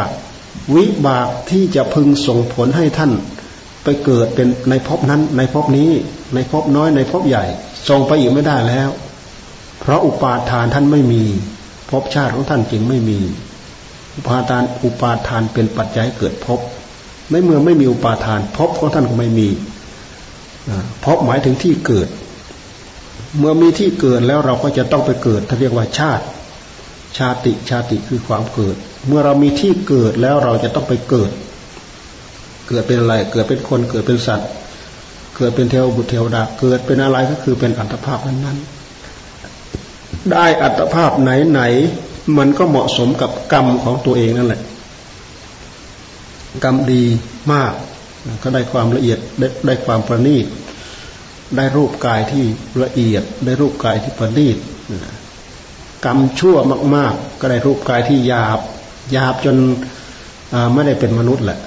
[0.77, 3.13] วิบากที่จะพึงส่งผลให้ท่าน
[3.85, 5.91] ไปเกิดเป็นในภพนั้น ในภพนี้
[6.35, 7.45] ในภพน้อยในภพใหญ่
[7.89, 8.89] ส่งไปอีกไม่ได้แล้ว
[9.81, 11.23] เพราะอุปาทานท่านไม่มี
[11.91, 13.19] ภพชาติของท่านจึงไม่มี
[14.17, 16.61] อุปาทานอุปาทานเป็นปัจจัยเกิดภพ
[17.31, 19.49] ในเมื่อไม่มีอุปาทานภพของท่านก็ไม่มี
[21.05, 22.09] พบหมายถึงที่เกิด
[23.39, 26.25] เมื่อมีที่เกิดแล้วเราก็จะต้องไปเกิดท่าเรียกว่าชาติ
[27.19, 28.77] ชาติชาติคือความเกิด
[29.07, 31.31] เมื่อเรามีที่เกิดแล้วเราจะต้องไปเกิด
[32.69, 34.49] เกิดเป็นอะไร เกิดเป็นคนเกิดเป็นสัตว์
[35.37, 41.61] เกิดเป็นเทวบุตรเทวดา เกิดเป็นอะไรก็คือเป็นอัตภาพนั้นๆได้อัตภาพไหนไหน
[42.39, 44.61] มันก็เหมาะสมกับกรรมของตัวเองนั่นแหละ
[46.65, 47.05] กรรมดี
[47.53, 47.73] มาก
[48.43, 50.47] ก็ได้ความละเอียดได้ได้ความประณีต
[51.57, 52.45] ได้รูปกายที่
[52.83, 54.57] ละเอียด ได้รูปกายที่ประณีต
[56.05, 56.57] กรรมชั่ว
[56.97, 58.61] มาก ๆ ก็ได้รูปกายที่หยาบ
[59.13, 59.57] หยาบจน
[60.73, 61.59] ไม่ได้เป็นมนุษย์แหละ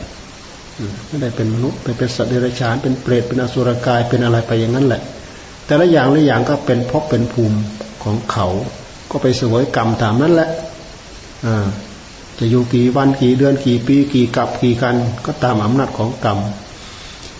[1.07, 5.01] ไม่ได้เป็นมนุษย์ไปเป็นสัตว์เดรัจฉานเป็นเปรตเป็นอสุรกายเป็นอะไรไปอย่างนั้นแหละ
[5.65, 7.57] แต่ละอย่างละอย่างก็เป็นพบเป็นภูมิ
[8.03, 8.47] ของเขา
[9.11, 10.49] ก็ไปเสวยกรรมตามนั้นแหละ
[12.39, 16.37] จะอยู่กี่วันกี่เดือนกี่ปีกี่กับกี่กัน ก็ตามอำนาจของกรรม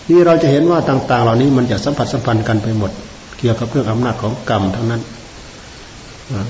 [0.08, 2.90] นี่เราจะเห็นว่าต่าง ๆ เหล่านี้มันจะสัมผัสสัมพันธ์กันไปหมด
[3.38, 5.02] เกี่ยวกับเรื่องอำนาจของกรรมทั้งนั้น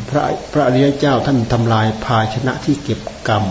[0.08, 3.44] พระพระอริยเจ้าท่านทำลายภาชนะที่เก็บกรรม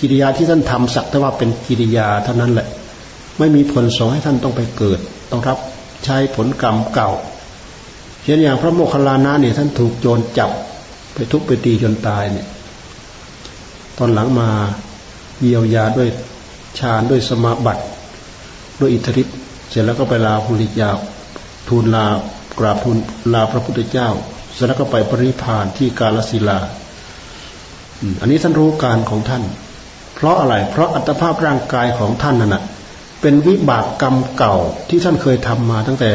[0.00, 2.68] กิริยาที่ท่านทำสักแต่ว่าเป็นกิริยาเท่านั้นแหละ
[3.38, 4.98] ไม่มีผลส่งให้ท่านต้องไปเกิด
[5.30, 5.58] ต้องรับ
[6.04, 7.10] ใช้ผลกรรมเก่า
[8.22, 10.50] เช่นอย่างพระโมคคัลลานะเนี่ยท่านถูกโจรจับ
[11.14, 12.46] ไปทุบไปตีจนตายเนี่ย
[13.98, 14.48] ตอนหลังมา
[15.40, 16.08] เยียวยาด้วย
[16.78, 17.82] ฌานด้วยสมาบัติ
[18.80, 19.36] ด้วยอิทธิฤทธิ์
[19.68, 20.90] เสร็จแล้วก็ไปลาภุริยา
[21.68, 22.06] ทูลลา
[22.58, 22.98] กราบทูล
[23.32, 24.08] ลาพระพุทธเจ้า
[24.54, 26.58] เสร็จแล้วก็ไปปริพานที่กาลสิลา
[28.20, 29.42] อันนี้ท่านรู้การของท่าน
[30.14, 32.62] เพราะอะไร เพราะอัตภาพร่างกายของท่านนั่นแหะ
[33.20, 34.56] เป็นวิบากกรรมเก่า
[34.88, 36.10] ที่ท่านเคยทำมาตั้งแต่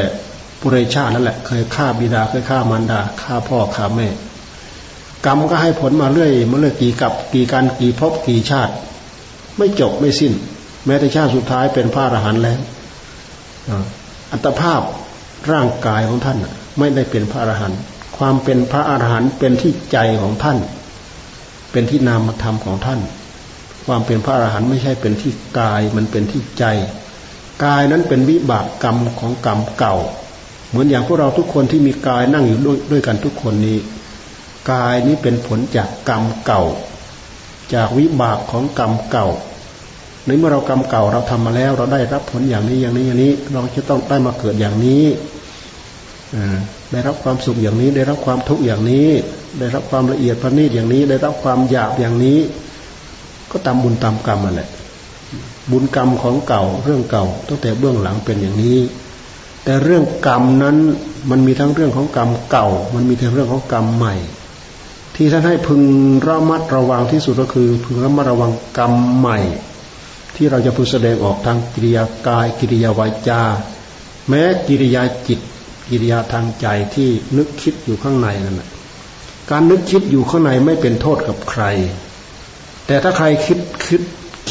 [0.62, 4.08] ปุเรชานั่นแหละ เคยฆ่าบิดา เคยฆ่ามารดา ฆ่าพ่อ ฆ่าแม่
[5.26, 8.74] กรรมก็ให้ผลมาเรื่อยมาเรื่อยกี่กับกี่การกี่พบกี่ชาติ
[9.58, 10.34] ไม่จบไม่สิ้น
[10.86, 12.60] แม้แต่ชาติสุดท้ายเป็นพระอรหันต์แล้ว
[14.32, 14.82] อัตภาพ
[15.52, 16.38] ร่างกายของท่าน
[16.78, 17.80] ไม่ได้เป็นพระอรหันต์
[18.18, 20.58] ความเป็นพระอรหันต์เป็นที่ใจของท่าน
[21.72, 23.00] เป็นที่นามธรรมของท่าน
[23.86, 26.66] ความเป็นพระอรหันต์ไม่ใช่เป็นที่กายมันเป็นที่ใจ
[27.64, 29.96] กายนั้นเป็นวิบากกรรมของกรรมเก่า
[30.70, 33.78] เหมือนอย่างพวกเราทุกคนที่มีกายนั่งอยู่ด้วยด้วยกันทุกคนนี้
[34.72, 36.64] กายนี้เป็นผลจากกรรมเก่า
[37.74, 39.28] จากวิบากของกรรมเก่า
[40.26, 45.06] ในเมื่อเรากรรมเก่าเราทำมาแล้ว เราได้รับผลอย่างนี้อย่างนี้อย่างนี้ เราจะต้องได้มาเกิดอย่างนี้
[46.92, 49.10] ได้รับความสุขอย่างนี้ ได้รับความทุกข์อย่างนี้
[49.60, 52.40] ได้รับความละเอียดประณีตอย่างนี้ ได้รับความหยาบอย่างนี้
[53.52, 54.70] ก็ตามบุญตามกรรมมาแหละ
[55.72, 58.80] บุญกรรมของเก่าเรื่องเก่าตั้งแต่เบื้องหลังเป็นอย่างนี้
[59.64, 60.78] แต่เรื่องกรรมนั้น
[61.30, 64.16] มันมีทั้งเรื่องของกรรมเก่า มันมีทั้งเรื่องของกรรมใหม่
[65.20, 65.82] ที่ท่านให้พึง
[66.28, 69.40] ระมัดระวังที่สุดก็คือ พึงระมัดระวังกรรมใหม่
[70.36, 73.42] ที่เราจะพึงแสดงออกทางกิริยากาย กิริยาวาจา
[74.30, 75.40] แม้กิริยาจิต
[75.90, 78.70] กิริยาทางใจที่นึกคิดอยู่ข้างในนั่นแหละ
[79.52, 81.64] การนึกคิดอยู่ข้างในไม่เป็นโทษกับใคร
[82.88, 84.02] แต่ถ้าใครคิดคิด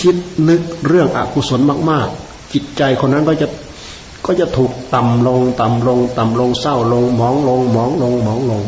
[0.00, 0.16] คิด
[0.48, 3.48] นึกเรื่องอกุศลมาก ๆ จิตใจคนนั้นก็จะ
[4.26, 8.62] ก็จะถูกต่ำลง ต่ำลง ต่ำลงเศร้าลงมองลงมองลงมองลง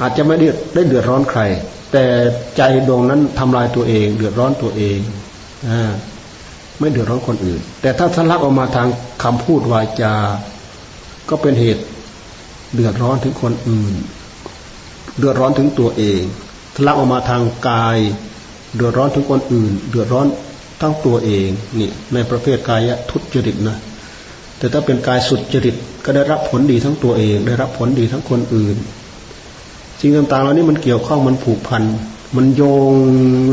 [0.00, 1.40] อาจจะไม่ได้ได้เดือดร้อนใคร
[1.92, 2.04] แต่
[2.56, 4.98] ใจดวงนั้นทำลายตัวเอง เดือดร้อนตัวเอง
[5.68, 5.70] อ
[6.78, 8.88] ไม่เดือดร้อนคนอื่น แต่ถ้าทะลักออกมาทาง
[9.22, 10.14] คำพูดวาจา
[11.28, 11.82] ก็เป็นเหตุ
[12.74, 13.94] เดือดร้อนถึงคนอื่น
[15.18, 16.22] เดือดร้อนถึงตัวเอง
[16.74, 17.98] ทะลักออกมาทางกาย
[18.76, 20.26] เดือดร้อนถึงคนอื่น เดือดร้อน
[20.80, 23.76] ทั้งตัวเองนี่ในประเภทกายทุจริตนะ
[24.58, 28.76] แต่ถ้าเป็นกายสุดจริตก็ได้รับผลดีทั้งตัวเอง ได้รับผลดีทั้งคนอื่น
[30.00, 31.82] สิ่งต่างๆเหล่านี้มันเกี่ยวข้องมันผูกพัน
[32.36, 32.92] มันโยง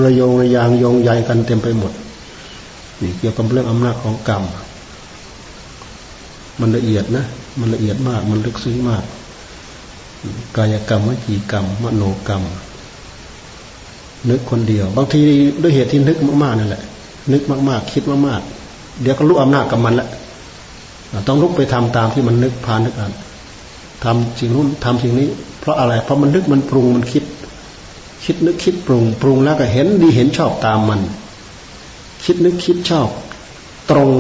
[0.03, 1.91] ระโยงระยางโยงใยกันเต็มไปหมด
[3.01, 4.43] นี่เกี่ยวกับเรื่องอำนาจของกรรม
[6.59, 7.25] มันละเอียดนะ
[7.59, 9.03] มันละเอียดมาก มันลึกซึ้งมาก
[10.57, 12.43] กายกรรมวิจีกรรม มโนกรรม
[14.29, 15.21] นึกคนเดียว บางที
[15.61, 16.83] ด้วยเหตุที่นึกมากๆนั่นแหละ
[17.33, 20.07] นึกมากๆ คิดมากๆ เดี๋ยวก็รู้อำนาจกับมันละ
[21.27, 23.13] ต้องลุกไปทำตามที่มันนึกพานึกอ่าน
[24.03, 25.27] ทำสิ่งนู้นทำสิ่งนี้
[25.67, 27.23] ราะอะไร เพราะมันนึกมันปรุงมันคิด
[28.25, 31.01] คิดนึกคิดปรุง ปรุงแล้วก็เห็นดีเห็นชอบตามมัน
[32.25, 33.09] คิดนึกคิดชอบ
[33.91, 34.11] ตรง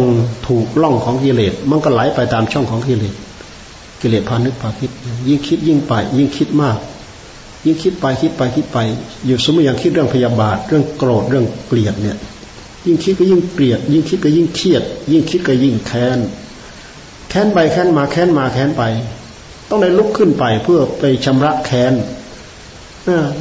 [0.47, 3.15] ถูกล่องของกิเลสมันก็ไหลไปตามช่องของกิเลส
[4.01, 4.91] กิเลสพานึกพาคิด
[5.27, 6.77] ยิ่งคิดยิ่งไป ยิ่งคิดมาก
[7.65, 8.77] ยิ่งคิดไปคิดไปคิดไป
[9.25, 12.17] อยู่สมมติอย่างคิดเรื่องพยาบาท เรื่องโกรธเรื่องเกลียดเนี่ย
[12.85, 16.19] ยิ่งคิดก็ยิ่งเกลียด ยิ่งคิดก็ยิ่งเครียด ยิ่งคิดก็ยิ่งแค้น
[17.29, 18.83] แค้นไปแค้นมาแค้นมาแค้นไป
[19.69, 21.93] ต้องได้ลุกขึ้นไปเพื่อไปชำระแค้น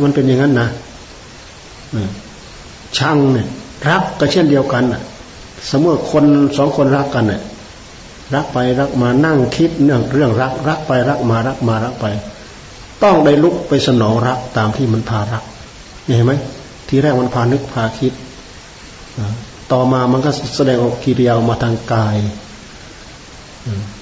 [0.02, 0.68] มันเป็นอย่างนั้นนะ
[2.98, 3.46] ช่างเนี่ย
[3.88, 4.84] รักก็เช่นเดียวกัน
[5.70, 6.24] สมมติคน
[6.56, 7.42] สองคนรักกันเนี่ย
[8.34, 12.06] รักไปรักมานั่งคิดเรื่องเรื่องรัก รักไปรักมารักมารักไป
[13.02, 15.44] ต้องได้ลุกไปสนองรักตามที่มันพารัก
[16.16, 16.32] เห็นไหม
[16.88, 18.12] ทีแรกมันพานึกพาคิด
[19.72, 22.16] ต่อมามันก็แสดงออกกิริยามาทางกาย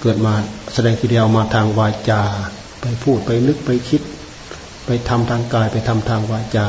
[0.00, 0.35] เกิดมา
[0.74, 2.22] แสดงกิริยามาทางวาจา
[2.81, 4.03] ไปพูดไปนึกไปคิด
[4.87, 6.66] ไปทำทางกายไปทำทางวาจา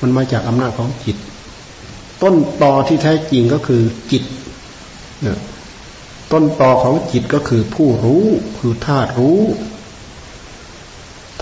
[0.00, 1.16] มันมาจากอำนาจของจิต
[2.22, 4.24] ต้นตอที่แท้จริงก็คือจิต
[6.32, 8.24] ต้นตอของจิตก็คือผู้รู้
[8.58, 9.40] คือธาตุรู้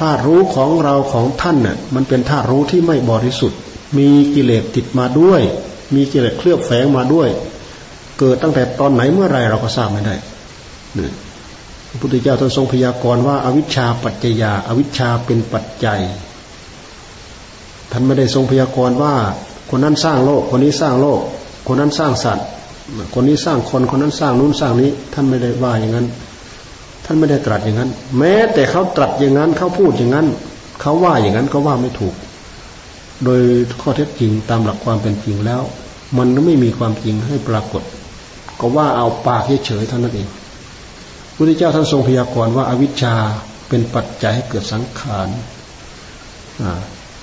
[0.01, 3.61] ธาตุรู้ของเราของท่านน่ะมันเป็นธาตุรู้ที่ไม่บริสุทธิ์
[3.99, 5.43] มีกิเลสติดมาด้วย
[5.95, 7.29] มีกิเลสเคลือบแฝงมาด้วย
[8.21, 10.15] เกิดตั้งแต่ตอนไหนเมื่อไรเราก็ทราบไม่ได้
[11.89, 16.01] พระพุทธเจ้าท่านทรงพยากรณ์ว่าอาวิชชาปัจจยาอาวิชชาเป็นปัจจัย
[17.91, 19.15] ท่านไม่ได้ทรงพยากรณ์ว่า
[19.71, 21.21] คนนั้นสร้างโลก คนนี้สร้างโลก
[21.67, 22.47] คนนั้นสร้างสัตว์
[23.15, 26.07] คนนี้สร้างคน คนนั้นสร้างนู้นสร้างนี้ ท่านไม่ได้ว่าอย่างนั้น
[27.05, 30.27] ท่านไม่ได้ตรัสอย่างนั้น แม้แต่เขาตรัสอย่างนั้นเขาพูดอย่างนั้น
[30.81, 32.15] เขาว่าอย่างนั้นก็ว่าไม่ถูก
[33.25, 33.41] โดย
[33.81, 35.63] ข้อเท็จจริงตามหลักความเป็นจริงแล้ว
[36.19, 37.83] มันไม่มีความจริงให้ปรากฏ
[38.61, 40.29] ก็ว่าเอาปากเฉยๆเท่านั้นเอง
[41.37, 43.15] พุทธเจ้าท่านทรงพยากรณ์ว่าอาวิชชา
[43.69, 45.29] เป็นปัจจัยให้เกิดสังขาร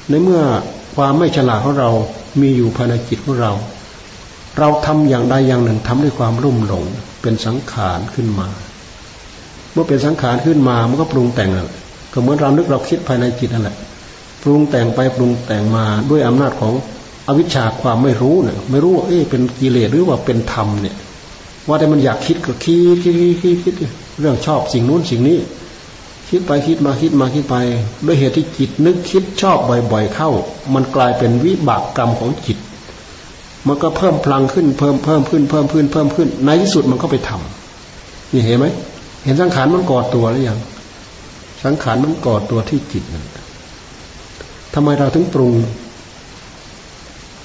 [0.10, 0.42] ในเมื่อ
[0.96, 1.90] ความไม่ฉลาดของเรา
[2.42, 3.52] มีอยู่ภายในจิตของเรา
[4.60, 6.84] เราทำอย่างใดอย่างหนึ่งทำด้วยความรุ่มหลง
[7.22, 8.48] เป็นสังขารขึ้นมา
[9.72, 11.50] เมื่อเป็นสังขารขึ้นมามันก็ปรุงแต่ง
[12.14, 13.78] ก็เหมือนเรานึกเราคิดภายในจิตนั่นแหละ
[14.44, 16.74] ปรุงแต่งไปปรุงแต่งมาด้วยอำนาจของ
[17.28, 20.96] อวิชชาความไม่รู้เนี่ยไม่รู้ว่าเอ๊ะเป็นกิเลสหรือว่าเป็นธรรมเนี่ย
[21.68, 23.76] ว่าแต่มันอยากคิดก็คิดคิดคิดคิด
[24.20, 25.40] เรื่องชอบสิ่งนู้นสิ่งนี้
[26.30, 27.56] คิดไปคิดมาคิดมาคิดไป
[28.06, 29.58] ด้วยเหตุที่จิตนึกคิดชอบ
[29.92, 30.30] บ่อย ๆ เข้า
[30.74, 32.58] มันกลายเป็นวิบากกรรมของจิต
[33.68, 38.66] มันก็เพิ่มพลังขึ้นเพิ่มเพิ่มขึ้นเพิ่มขึ้นเพิ่มขึ้น ในที่สุดมันก็ไปทำนี่เห็นไหม
[39.24, 40.60] เห็นสังขารมันก่อตัวหรือยัง
[41.64, 43.26] สังขารมันก่อตัวที่จิตนั่น
[44.74, 45.54] ทำไมเราถึงปรุง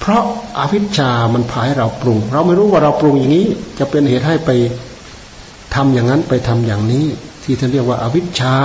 [0.05, 0.23] เพราะ
[0.59, 3.47] อาวิชชามันพาให้เราปรุง เราไม่รู้ว่าเราปรุงอย่างนี้
[3.79, 4.49] จะเป็นเหตุให้ไป
[5.75, 7.05] ทำอย่างนั้นไปทำอย่างนี้
[7.43, 8.55] ที่ท่านเรียกว่าอาวิชชา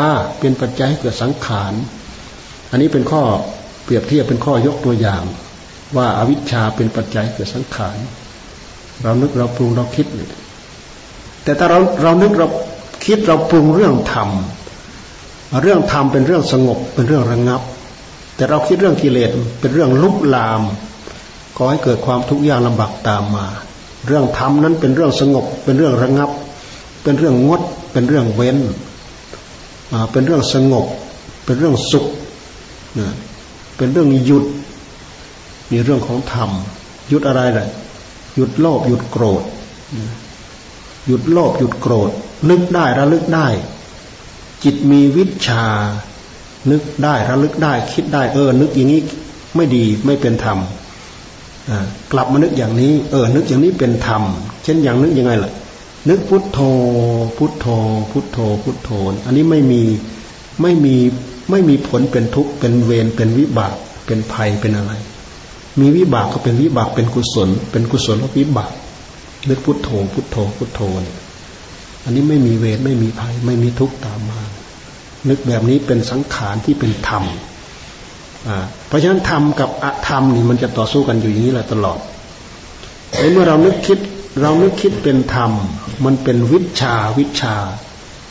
[0.41, 1.73] เป็นปัจจัยให้เกิดสังขาร
[2.71, 3.23] อันนี้เป็นข้อ
[3.85, 5.23] เปรียบเทียบเป็นข้อยกตัวอย่าง
[5.97, 7.97] ว่าอาวิชชาเป็นปัจจัยเกิดสังขาร
[9.03, 10.07] เรานึกเราปรุงเราคิด
[11.45, 12.47] แต่ถ้าเราเรานึกเรา
[13.07, 14.31] คิดเราปรุงเรื่องธรรม
[15.63, 17.63] เรื่องธรรมเป็นเรื่องสงบเป็นเรื่องระงับ
[18.37, 20.63] แต่เราคิดเรื่องกิเลสเป็นเรื่องลุกลาม
[21.57, 23.47] ก่อให้เกิดความทุกข์ยากลำบากตามมา
[24.07, 26.31] เรื่องธรรมนั้นเป็นเรื่องสงบ เป็นเรื่องระงับ
[27.03, 27.61] เป็นเรื่องงด
[27.93, 28.59] เป็นเรื่องเว้น
[30.13, 30.87] เป็นเรื่องสงบ
[31.45, 32.07] เป็นเรื่องสุข
[33.77, 34.45] เป็นเรื่องหยุด
[35.71, 36.51] มีเรื่องของธรรม
[37.09, 37.69] หยุดอะไรเลย
[38.35, 39.43] หยุดโลภหยุดโกรธ
[41.07, 42.11] หยุดโลภหยุดโกรธ
[42.51, 43.49] นึกได้ระลึกได้
[44.65, 45.65] จิตมีวิชา
[46.71, 49.03] นึกได้ระลึกได้ คิดได้เออ นึกอย่างนี้
[49.57, 50.59] ไม่ดีไม่เป็นธรรม
[52.13, 54.23] กลับมานึกอย่างนี้ เออ นึกอย่างนี้เป็นธรรม
[54.65, 55.53] เช่นอย่างนึกยังไงล่ะ
[56.09, 56.59] นึกพุทโธ
[57.37, 57.67] พุทโธ
[58.11, 58.91] พุทโธ พุทโธ
[59.27, 59.83] อันนี้ไม่มี
[60.63, 60.97] ไม่มี
[61.51, 63.75] ไม่มีผลเป็นทุกข์เป็นเวรเป็นวิบาก
[64.07, 64.93] เป็นภัยเป็นอะไร
[65.81, 68.73] มีวิบากก็เป็นวิบากเป็นกุศล เป็นกุศลและวิบาก
[69.49, 71.17] นึกพุทโธ พุทโธ พุทโธเนี่ย
[72.05, 74.41] อันนี้ไม่มีเวรไม่มีภัย ไม่มีทุกข์ตามมา
[75.29, 77.25] นึกแบบนี้เป็นสังขารที่เป็นธรรม
[78.89, 81.99] เพราะฉะนั้นธรรมกับอธรรมนี่มันจะต่อสู้กันอยู่อย่างนี้แหละตลอด
[83.33, 83.99] เมื่อเรานึกคิด
[84.43, 85.51] เรานึกคิดเป็นธรรม
[86.05, 87.55] มันเป็นวิชาวิชา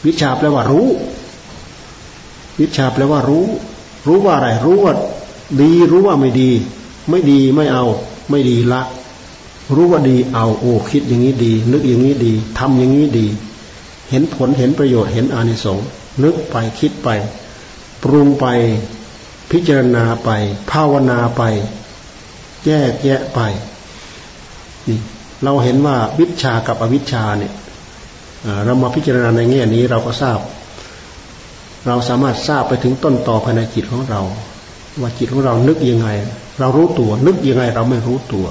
[0.05, 0.87] วิชาแปลว่ารู้
[2.59, 3.45] วิชาแปลว่ารู้
[4.07, 4.93] รู้ว่าอะไร รู้ว่า
[5.61, 6.49] ดีรู้ว่าไม่ดี
[7.09, 7.85] ไม่ดีไม่เอา
[8.29, 8.81] ไม่ดีละ
[9.75, 13.27] รู้ว่าดีเอาโอ้คิดอย่างนี้ดี นึกอย่างนี้ดีทำอย่างนี้ดี
[14.09, 15.85] เห็นผลเห็นประโยชน์เห็นอานิสงส์
[16.23, 17.09] นึกไปคิดไป
[18.03, 18.45] ปรุงไป
[19.51, 20.29] พิจารณาไป
[20.71, 21.43] ภาวนาไป
[22.65, 23.39] แยกแยะไป
[24.87, 24.99] นี่
[25.43, 27.53] เราเห็นว่าวิชากับอวิชาเนี่ย
[28.65, 30.39] เรามาพิจารณาในแง่นี้เราก็ทราบ
[31.87, 34.21] เราสามารถทราบไปถึงต้นต่อภายในจิตของเรา
[35.01, 36.07] ว่าจิตของเรานึกยังไง
[36.59, 38.45] เรารู้ตัว นึกยังไงเราไม่รู้ตัว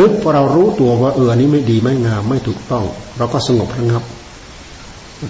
[0.00, 2.84] นึกพอเรารู้ตัวว่าเออนี้ไม่ดีไม่งามไม่ถูกต้อง
[3.18, 4.02] เราก็สงบระงับ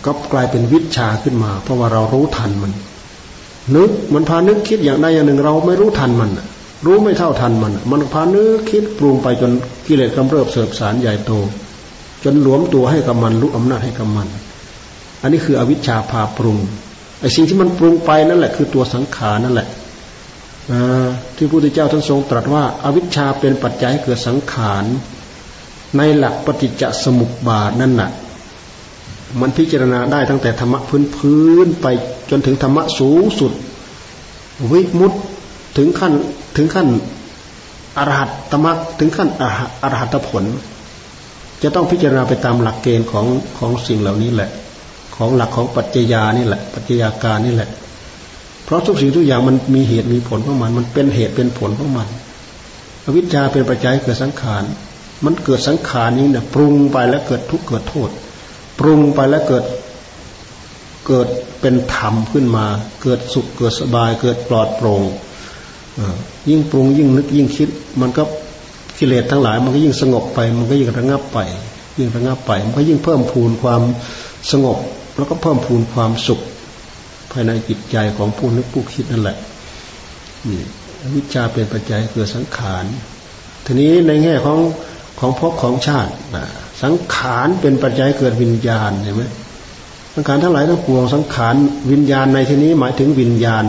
[0.07, 2.73] ก็กลายเป็นวิชาขึ้นมา เพราะว่าเรารู้ทันมัน
[3.77, 6.31] นึกมันพานึกคิดอย่างใดอย่างหนึ่ง เราไม่รู้ทันมัน
[6.87, 9.53] รู้ไม่เท่าทันมัน มันพานึกคิดปรุงไปจน
[9.87, 11.33] กิเลสกำเริบเสบสารใหญ่โต
[12.25, 14.29] จนหลวมตัวให้กับมันรู้อำนาจให้กับมัน
[15.23, 16.59] อันนี้คืออวิชชาพาปรุง
[17.21, 19.69] ไอ้สิ่งที่มันปรุงไปนั่นแหละ คือตัวสังขารนั่นแหละ
[21.37, 24.85] ที่พระพุทธเจ้าท่านทรงตรัสว่าอาวิชชาเป็นปัจจัยเกิดสังขาร
[25.97, 28.11] ในหลักปฏิจจสมุปบาทนั่นน่ะ
[29.41, 31.87] มันพิจารณาได้ตั้งแต่ธรรมะพื้นพื้นไป
[32.31, 33.53] จนถึงธรรมะสูงสุด
[34.73, 35.13] วิมุต
[35.77, 36.13] ถึงขั้น
[36.57, 36.89] ถึงขั้น
[37.99, 39.29] อรหัตตมรรคถึงขั้น
[39.83, 40.45] อรหัตผล
[41.63, 43.27] จะต้องพิจารณาไปตามหลักเกณฑ์ของ
[43.59, 44.51] ของสิ่งเหล่านี้แหละ
[45.17, 47.69] ของหลักของปัจจญานี่แหละ ปัจจัยาการนี่แหละ
[48.65, 52.09] เพราะทุกสิ่งทุกอย่างมันมีเหตุมีผลของมัน มันเป็นเหตุเป็นผลของมัน
[53.05, 54.65] อวิชชาเป็นปัจจัยเกิดสังขาร
[55.25, 58.11] มันเกิดสังขารนี้เนี่ยปรุงไปแล้วเกิดทุกข์เกิดโทษ
[58.79, 59.65] ปรุงไปแล้วเกิด
[61.07, 61.29] เกิด
[61.61, 62.67] เป็นธรรมขึ้นมา
[63.03, 65.03] เกิดสุขเกิดสบาย เกิดปลอดโปร่ง
[66.49, 67.69] ยิ่งปรุงยิ่งนึกยิ่งคิด
[68.01, 68.23] มันก็
[68.99, 71.39] กิเลสทั้งหลาย มันก็ยิ่งสงบไป มันก็ยิ่งระงับไป
[71.99, 73.83] ยิ่งระงับไป มันก็ยิ่งเพิ่มพูนความ
[74.51, 74.79] สงบ
[75.17, 76.41] แล้วก็เพิ่มพูนความสุข
[77.31, 79.37] ภายในจิตใจของผู้นึกผู้คิดนั่นแหละ
[80.49, 80.61] นี่
[81.15, 82.85] วิชาเป็นปัจจัยเกิดสังขาร
[83.65, 84.59] ทีนี้ในแง่ของ
[85.19, 86.13] ของภพของชาติ
[86.83, 89.23] สังขารเป็นปัจจัยเกิดวิญญาณเห็นไหม
[90.15, 91.55] สังขารทั้งหลายทั้งปวงสังขาร
[91.91, 93.65] วิญญาณในที่นี้หมายถึงวิญญาณ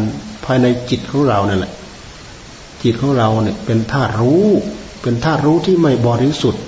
[0.45, 1.73] ภายในจิตของเรานั่นแหละ
[2.83, 4.45] จิตของเราเนี่ยเป็นธาตุรู้
[5.01, 6.63] เป็นธาตุรู้ที่ไม่บริสุทธิ์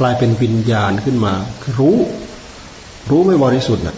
[0.00, 1.96] กลายเป็นวิญญาณขึ้นมาคือรู้
[3.10, 3.96] รู้ไม่บริสุทธิ์น่ะ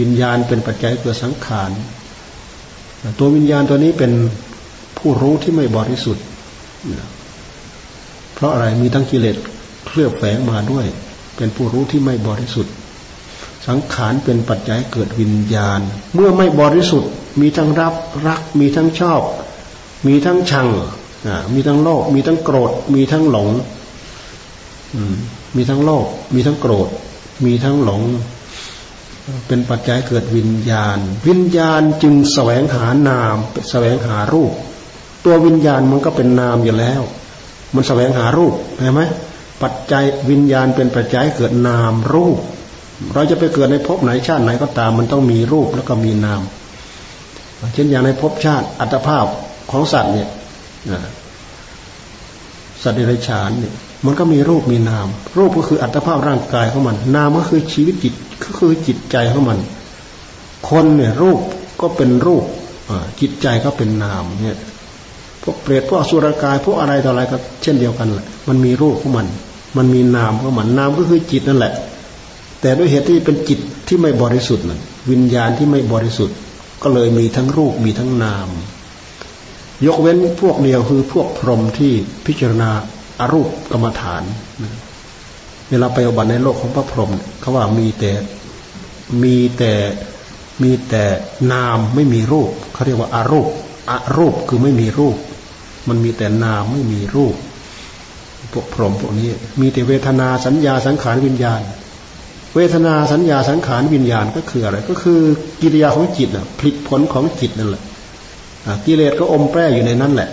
[0.00, 1.70] วิญญาณเป็นปัจจัยเกิดสังขาร
[3.18, 4.12] ตัววิญญาณตัวนี้เป็น
[4.98, 6.24] ผู้รู้ที่ไม่บริสุทธิ์
[8.34, 9.36] เพราะอะไรมีทั้งกิเลส
[9.86, 10.86] เคลือบแฝงมาด้วย
[11.36, 12.72] เป็นผู้รู้ที่ไม่บริสุทธิ์
[13.66, 15.80] สังขารเป็นปัจจัยเกิดวิญญาณ
[16.14, 17.94] เมื่อไม่บริสุทธิ์ มีทั้งรับ
[18.26, 19.22] รัก มีทั้งชอบ
[20.06, 20.68] มีทั้งชัง
[21.54, 23.48] มีทั้งโลภมีทั้งโกรธ มีทั้งหลง
[25.56, 26.88] มีทั้งโลภมีทั้งโกรธ
[27.44, 28.02] มีทั้งหลง
[29.46, 30.98] เป็นปัจจัยเกิดวิญญาณ
[31.28, 33.36] วิญญาณจึงแสวงหานาม
[33.70, 34.52] แสวงหารูป
[35.24, 37.02] ตัววิญญาณมันก็เป็นนามอยู่แล้ว
[37.74, 39.02] มันแสวงหารูปเห็นไหม
[39.62, 42.38] ปัจจัยวิญญาณเป็นปัจจัยเกิดนามรูป
[43.14, 46.42] เราจะไปเกิดในภพไหนชาติไหนก็ตาม มันต้องมีรูปแล้วก็มีนาม
[47.74, 49.26] เช่นอย่างในภพชาติอัตภาพ
[49.70, 50.28] ของสัตว์เนี่ย
[52.82, 53.74] สัตว์เดรัจฉานเนี่ย
[54.06, 55.06] มันก็มีรูปมีนาม
[55.38, 59.58] รูปก็คืออัตภาพร่างกายของมัน นามก็คือชีวิตจิตก็คือจิตใจของมัน
[60.68, 61.40] คนเนี่ยรูป
[61.80, 62.44] ก็เป็นรูป
[63.20, 64.58] จิตใจก็เป็นนามเนี่ย
[65.42, 69.26] พวกเปรตพวกสุรกายพวกอะไรต่ออะไรก็เช่นเดียวกันแหละมันมีรูปของมัน
[69.76, 71.72] มันมีนามของมันนามก็คือจิตนั่นแหละ
[72.64, 76.36] แต่ด้วยเหตุที่เป็นจิตที่ไม่บริสุทธิ์นั่นวิญญาณที่ไม่บริสุทธิ์
[76.82, 78.48] ก็เลยมีทั้งรูปมีทั้งนาม
[79.86, 81.92] ยกเว้นพวกเดียวคือพวกพรหมที่
[82.26, 82.70] พิจารณา
[83.20, 84.22] อารูปกรรมฐาน
[85.68, 88.12] เวลาไปอบัติในโลกของพระพรหมเขาว่ามีแต่
[89.22, 89.72] มีแต่
[90.62, 91.04] มีแต่
[91.52, 93.48] นามไม่มีรูปเขาเรียกว่าอารูป
[93.90, 95.16] อารูปคือไม่มีรูป
[95.88, 97.34] มันมีแต่นามไม่มีรูป
[98.52, 99.28] พวกพรหมพวกนี้
[99.60, 101.62] มีแต่เวทนาสัญญาสังขารวิญญาณ
[102.54, 105.20] เวทนาสัญญาสังขารวิญญาณก็คืออะไร ก็คือ
[105.62, 107.82] กิริยาของจิตอะผลิตผลของจิตนั่นแหละ
[108.86, 110.28] กิเลสก็อมแปรอยู่ในนั้นแหละ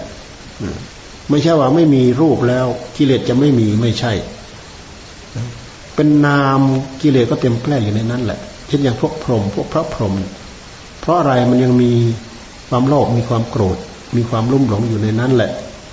[1.29, 2.65] ไม่ใช่ว่าไม่มีรูปแล้ว
[2.97, 4.12] กิเลสจะไม่มีไม่ใช่
[5.95, 6.60] เป็นนาม
[7.01, 10.13] กิเลสก็เต็มแปรอยู่ในนั้นแหละ เช่นอย่างพวกพรหมพวกพระพรหม
[11.01, 11.91] เพราะอะไรมันยังมี
[12.69, 13.77] ความโลภมีความโกรธ
[14.15, 15.51] มีความรุ่มหลงอยู่ในนั้นแหละ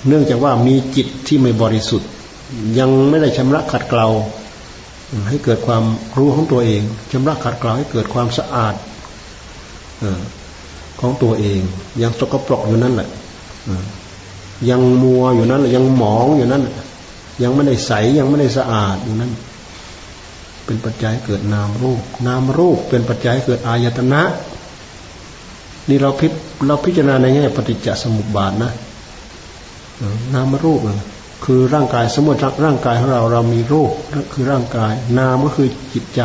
[0.09, 2.09] เนื่องจากว่ามีจิตที่ไม่บริสุทธิ์
[2.79, 4.09] ยังไม่ได้ชำระขัดเกลา
[5.29, 5.85] ให้เกิดความ
[6.19, 8.75] รู้ของตัวเองชำระขัดเกลาให้เกิดความสะอาด
[11.01, 11.61] ของตัวเอง
[12.03, 13.09] ยังสกปรกอยู่นั่นแหละ
[14.71, 16.63] ยังมัวอยู่นั้นยังหมองอยู่นั้น
[17.43, 19.33] ยังไม่ได้ใสยังไม่ได้สะอาดอยู่นั้น
[20.65, 24.23] เป็นปัจจัยเกิดนามรูป นามรูปเป็นปัจจัยเกิดอายตนะ
[25.89, 26.27] นี่เราพิ
[26.67, 28.71] เราพิจารณาในแง่ปฏิจจสมุปบาทนะ
[30.35, 30.81] นามรูป
[31.45, 33.93] คือร่างกายสมมติร่างกายของเราเรามีรูป
[34.33, 36.23] คือร่างกาย นามก็คือจิตใจ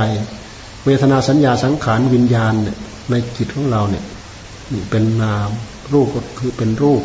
[0.85, 2.77] เวทนาสัญญาสังขารวิญญาณเนี่ย
[3.09, 4.03] ในจิตของเราเนี่ย
[4.89, 5.49] เป็นนาม
[5.93, 7.01] รูปก็คือเป็นรูป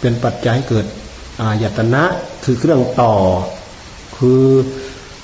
[0.00, 0.86] เป็นปัจจัยเกิด
[1.40, 2.02] อายตนะ
[2.44, 3.14] คือเครื่องต่อ
[4.16, 4.46] คือ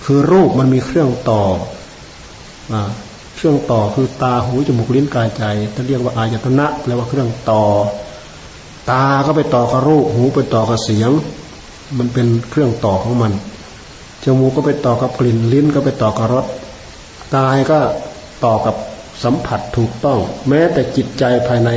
[0.05, 1.43] คือรูปมันมีเครื่องต่อ
[3.37, 7.65] เครื่องต่อคือตาหูจมูกลิ้นกายใจท่านเรียกว่าอายตนะแปลว่าเครื่องต่อ
[8.91, 11.11] ตาก็ไปต่อกับรูป หูไปต่อกับเสียง
[11.99, 13.33] มันเป็นเครื่องต่อของมัน
[14.25, 16.47] จมูกก็ไปต่อกับกลิ่น ลิ้นก็ไปต่อกับรส
[17.37, 17.79] กายก็
[18.45, 18.75] ต่อกับ
[19.25, 20.19] สัมผัสถูกต้อง
[20.49, 21.71] แม้แต่จิตใจภายใน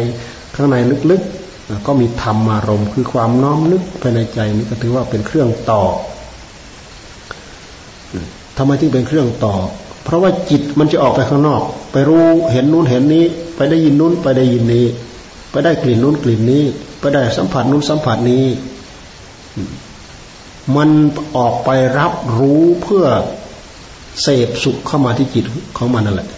[0.55, 0.76] ข้างใน
[1.12, 5.82] ลึกๆ ก็มีธรรมารมณ์ คือความน้อมนึกภายในใจนี้ก็ถือว่าเป็นเครื่องต่อ
[8.57, 9.55] ทำไมที่เป็นเครื่องต่อ
[10.03, 14.86] เพราะว่าจิตมันจะออกไปข้างนอก ไปรู้เห็นนู้นเห็นนี้ ไปได้ยินนู้นไปได้ยินนี้
[15.51, 16.64] ไปได้กลิ่นนู้นกลิ่นนี้
[16.99, 18.45] ไปได้สัมผัสนู้นสัมผัสนี้
[20.76, 20.90] มัน
[21.38, 21.70] ออกไป
[22.00, 23.06] รับรู้เพื่อ
[24.22, 25.46] เสพสุขเข้ามาที่จิต
[25.78, 26.30] ของมันนั่นแหละ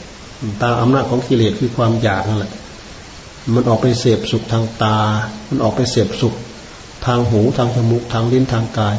[0.61, 2.53] ตามอำนาจของกิเลสคือความอยากนั่นแหละ
[3.53, 4.97] มันออกไปเสพสุขทางตา
[5.49, 6.33] มันออกไปเสพสุข
[7.05, 8.95] ทางหูทางจมูกทางลิ้นทางกาย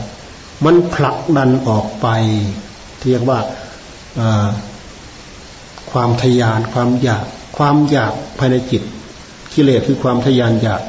[0.65, 2.07] มันผลักดันออกไป
[3.09, 3.39] เรียกว่า
[5.93, 7.27] ความทยานความอยาก
[7.57, 8.83] ความอยากภายในจิต
[9.55, 10.83] กิเลสคือความทยานอยาก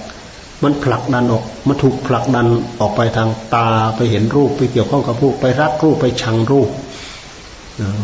[0.66, 2.48] มันผลักดันออกมันถูกผลักดัน
[2.80, 6.70] ออกไปทางตาไปเห็นรูปไปเกี่ยวข้องกับรูปไปรักรูปไปชังรูป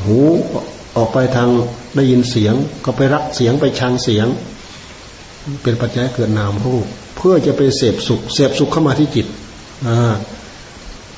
[0.06, 0.20] หู
[0.98, 1.50] ออกไปทาง
[1.96, 2.56] ได้ยินเสียง
[2.86, 4.28] ก็ไปรักเสียงไปชังเสียง
[5.64, 6.86] เป็นปัจจัยเกิดนามรูป
[7.18, 9.28] เพื่อจะไปเสพสุขเสพสุขเข้ามาที่จิต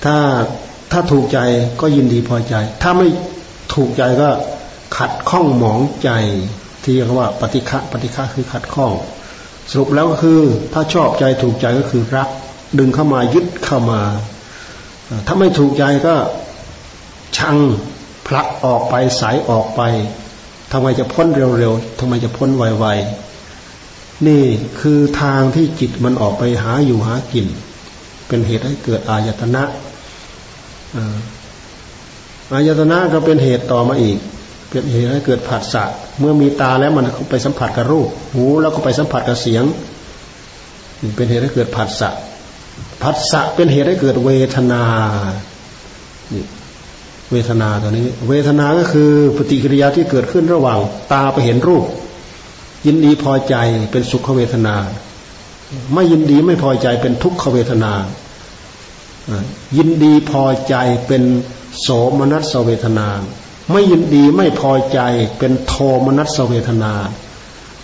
[0.04, 0.18] ถ้า
[0.91, 1.39] ถ้าถูกใจ
[1.82, 3.08] ก็ยินดีพอใจ ถ้าไม่
[3.74, 4.30] ถูกใจก็
[4.98, 6.10] ขัดข้องหมองใจ
[6.84, 8.91] ที่เรียกว่าปฏิฆะปฏิฆะคือขัดข้อง
[9.72, 10.39] สรุปแล้วก็คือ
[10.74, 12.30] ถ้าชอบใจถูกใจก็คือรัก
[12.80, 14.01] ดึงเข้ามายึดเข้ามา
[15.28, 16.16] ถ้าไม่ถูกใจก็
[17.38, 17.57] ชัง
[18.28, 19.82] ผลักออกไปสายออกไป
[20.72, 24.43] ทำไมจะพ้นเร็วๆทำไมจะพ้นไวๆนี่
[24.80, 27.47] คือทางที่จิตมันออกไปหาอยู่หากิน
[28.28, 29.64] เป็นเหตุให้เกิดอายตนะ
[32.53, 34.18] อายตนะก็เป็นเหตุต่อมาอีก
[34.74, 35.84] เป็นเหตุให้เกิดผัสสะ
[36.20, 39.64] เมื่อมีตาแล้วมันไปสัมผัสกับรูป หูแล้วก็ไปสัมผัสกับเสียง
[41.16, 42.10] เป็นเหตุให้เกิดผัสสะ
[43.02, 44.84] ผัสสะเป็นเหตุให้เกิดเวทนา
[47.32, 50.80] เวทนาตัวนี้ เวทนาก็คือปฏิกิริยาที่เกิดขึ้นระหว่าง
[51.12, 51.86] ตาไปเห็นรูป
[52.86, 53.56] ยินดีพอใจ
[53.92, 54.76] เป็นสุขเวทนา
[55.94, 57.94] ไม่ยินดีไม่พอใจเป็นทุกขเวทนา
[59.78, 60.76] ยินดีพอใจ
[61.08, 61.24] เป็น
[61.82, 61.88] โส
[62.20, 63.08] มนัสเวทนา
[63.72, 64.99] ไม่ยินดีไม่พอใจ
[65.39, 65.74] เป็นโท
[66.05, 66.93] มนัสเวทนา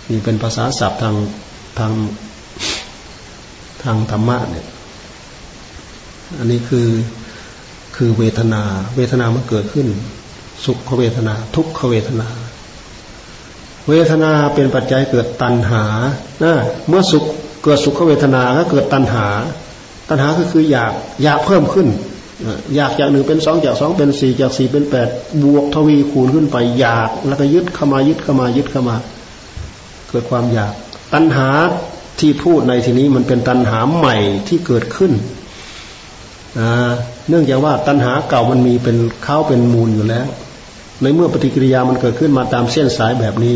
[0.09, 1.15] นี่เป็นภาษาศัพท์ทาง
[1.79, 1.91] ทาง
[3.83, 4.67] ทางธรรมะเนี่ย
[6.37, 6.87] อันนี้คือ
[7.95, 8.63] คือเวทนา
[8.95, 9.87] เวทนามันเกิดขึ้น
[10.65, 12.29] สุขเวทนา ทุกขเวทนา
[13.89, 15.83] เวทนาเป็นปัจจัยเกิดตัณหา
[16.43, 16.53] นะ
[16.87, 17.23] เมื่อสุข
[17.63, 19.25] เกิดสุขเวทนาก็เกิดตัณหา
[20.09, 21.87] ตัณหาก็คืออยากอยากเพิ่มขึ้น
[22.75, 25.09] อยากจากหนึ่งเป็นสองจากสองเป็นสี่จากสี่เป็นแปด
[25.43, 28.95] บวกทวีคูณขึ้นไป อยากแล้วก็ยึดเข้ามายึดเข้ามายึดเข้ามา
[30.09, 30.73] เกิดความอยาก
[31.13, 31.49] ตัณหา
[32.19, 34.17] ที่พูดในที่นี้มันเป็นตัณหาใหม่
[34.47, 35.11] ที่เกิดขึ้น
[37.29, 40.27] เนื่องจากว่าตัณหาเก่ามันมีเป็นเข้าเป็นมูลอยู่แล้ว
[41.01, 43.55] ในเมื่อปฏิกิริยามันเกิดขึ้นมาตามเส้นสายแบบนี้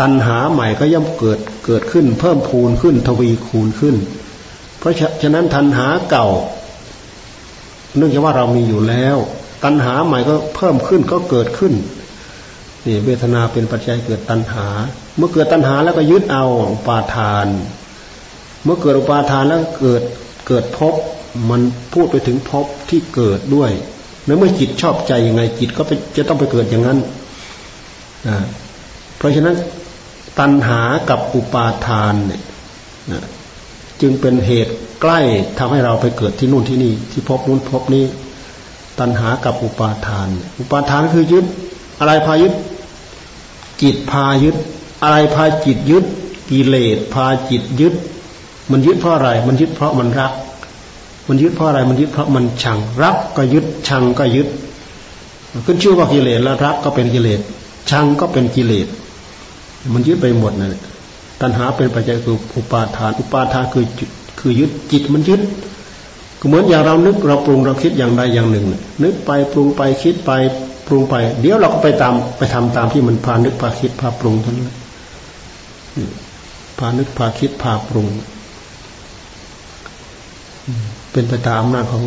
[0.00, 3.96] ตัณหาใหม่ก็ย่อมเกิดเกิดขึ้น เพิ่มพูนขึ้นทวีคูณขึ้น
[4.78, 6.26] เพราะฉะนั้นตัณหาเก่า
[7.96, 9.16] เนื่องจากว่าเรามีอยู่แล้ว
[9.64, 11.74] ตัณหาใหม่ก็เพิ่มขึ้นก็เกิดขึ้น
[12.86, 14.66] นี่เวทนาเป็นปัจจัยเกิดตัณหา
[15.16, 17.46] เมื่อเกิดตัณหาแล้วก็ยึดเอาอุปาทาน
[18.64, 20.02] เมื่อเกิดอุปาทานแล้วเกิด
[20.46, 20.94] เกิดภพ
[21.50, 21.60] มัน
[21.92, 23.72] พูดไปถึงภพที่เกิดด้วย
[24.26, 25.82] แล้วเมื่อจิตชอบใจยังไงจิตก็
[26.16, 26.98] จะต้องไปเกิดอย่างนั้น
[29.16, 29.56] เพราะฉะนั้น
[30.38, 30.80] ตัณหา
[31.10, 32.42] กับอุปาทานเนี่ย
[34.00, 35.20] จึงเป็นเหตุ ใกล้
[35.58, 38.04] ทำให้เราไปเกิดที่นู่นที่นี่ ที่พบนู้นพบนี้
[38.98, 40.28] ตัณหากับอุปาทาน
[40.58, 41.44] อุปาทานคือยึด
[42.00, 42.52] อะไรพายึด
[43.82, 44.56] จิตพายึด
[45.02, 46.04] อะไรพาจิตยึด
[46.50, 47.94] กิเลสพาจิตยึด
[48.70, 50.32] มันยึดเพราะอะไร มันยึดเพราะมันรัก
[51.28, 54.48] มันยึดเพราะอะไร มันยึดเพราะมันชัง รักก็ยึด ชังก็ยึด
[55.66, 57.40] ขึ้นชื่อว่ากิเลสแล้วรักก็เป็นกิเลส
[57.90, 58.86] ชังก็เป็นกิเลส
[59.92, 60.74] มันยึดไปหมดนั่น
[61.40, 63.84] ตัณหาเป็นปัจจัยคืออุปาทาน อุปาทานคือ
[64.42, 65.40] คือยึดจิตมันยึด
[66.40, 68.66] ก็เหมือนอย่างเรานึกเราปรุงเราคิดอย่างใดอย่างหนึ่ง
[69.02, 70.30] นึกไปปรุงไปคิดไป
[70.86, 74.70] ปรุงไป เดี๋ยวเราก็ไปตามไปทำตามที่มันพานึกพาคิดพาปรุงเท่านั้น
[76.78, 78.06] พานึกพาคิดพาปรุง
[81.12, 82.04] เป็นไปตามอำนาจของ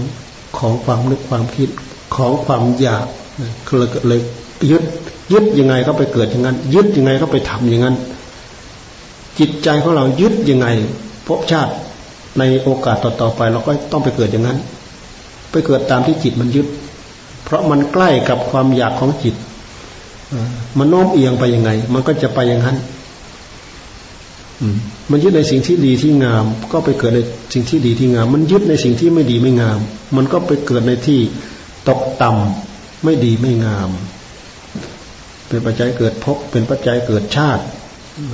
[0.57, 1.69] ของความนึกความคิด
[2.15, 3.05] ของความอยาก
[3.77, 4.21] เลยเลย
[4.71, 4.83] ยึด
[5.31, 7.95] ยึดยังไงก็ไปเกิดอย่างนั้น ยึดยังไงก็ไปทำอย่างนั้น
[9.39, 10.67] จิตใจของเรายึดยังไง
[11.27, 11.73] พบชาติ
[12.39, 14.57] ในโอกาสต่อๆไปเราก็ต้องไปเกิดอย่างนั้น
[15.51, 16.67] ไปเกิดตามที่จิตมันยึด
[17.43, 19.35] เพราะมันใกล้กับความอยากของจิต
[20.77, 22.77] มันโน้มเอียงไปยังไง มันก็จะไปอย่างนั้น
[25.11, 27.19] มันยึดในสิ่งที่ดีที่งาม ก็ไปเกิดใน
[27.53, 29.79] สิ่งที่ดีที่งาม มันยึดในสิ่งที่ไม่ดีไม่งาม
[30.15, 31.19] มันก็ไปเกิดในที่
[31.89, 33.89] ตกต่ำไม่ดีไม่งาม
[35.47, 37.63] เป็นปัจจัยเกิดภพเป็นปัจจัยเกิดชาติ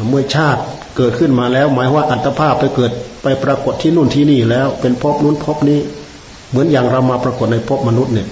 [0.10, 0.62] เมื่อชาติ
[0.98, 2.92] เกิดขึ้นมาแล้ว หมายว่าอัตภาพไปเกิด
[3.24, 5.80] ไปปรากฏที่นู่นที่นี่แล้ว เป็นภพนู้นภพนี้
[6.50, 8.28] เหมือนอย่างเรามาปรากฏในภพมนุษย์เนี่ย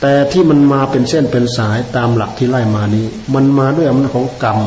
[0.00, 4.58] แต่ที่มันมาเป็นเส้นเป็นสายตามหลักที่ไล่มานี้ มันมาด้วยอำนาจของกรรม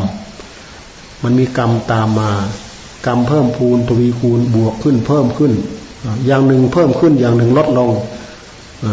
[1.23, 2.32] มันมีกรรมตามมา
[3.05, 5.53] กรรมเพิ่มพูนทวีคูณบวกขึ้นเพิ่มขึ้น
[6.25, 7.91] อย่างหนึ่งเพิ่มขึ้นอย่างหนึ่งลดลง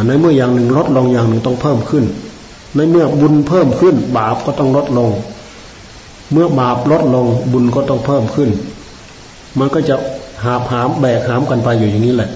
[0.06, 2.04] ในเมื่ออย่างหนึ่งลดลงอย่างหนึ่งต้องเพิ่มขึ้น
[2.76, 5.10] ในเมื่อบุญเพิ่มขึ้น บาปก็ต้องลดลง
[6.34, 8.50] เมื่อบาปลดลงบุญก็ต้องเพิ่มขึ้น
[9.58, 9.96] มันก็จะ
[10.44, 12.30] หาหามแบกหามกันไปอยู่อย่างนี้แหละ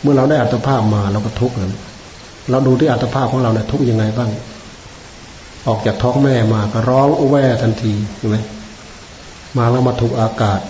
[0.00, 1.80] เมื่อเราได้อัตภาพมาเราก็ทุกข์นะ
[2.50, 4.30] เราดูที่อัตภาพของเราเนี่ยทุกข์ยังไงบ้าง
[5.66, 8.36] ออกจากท้องแม่มาก็ร้องอุ้แวทันทีใช่ไหม
[9.56, 10.60] มาแล้วมาถูกอากาศ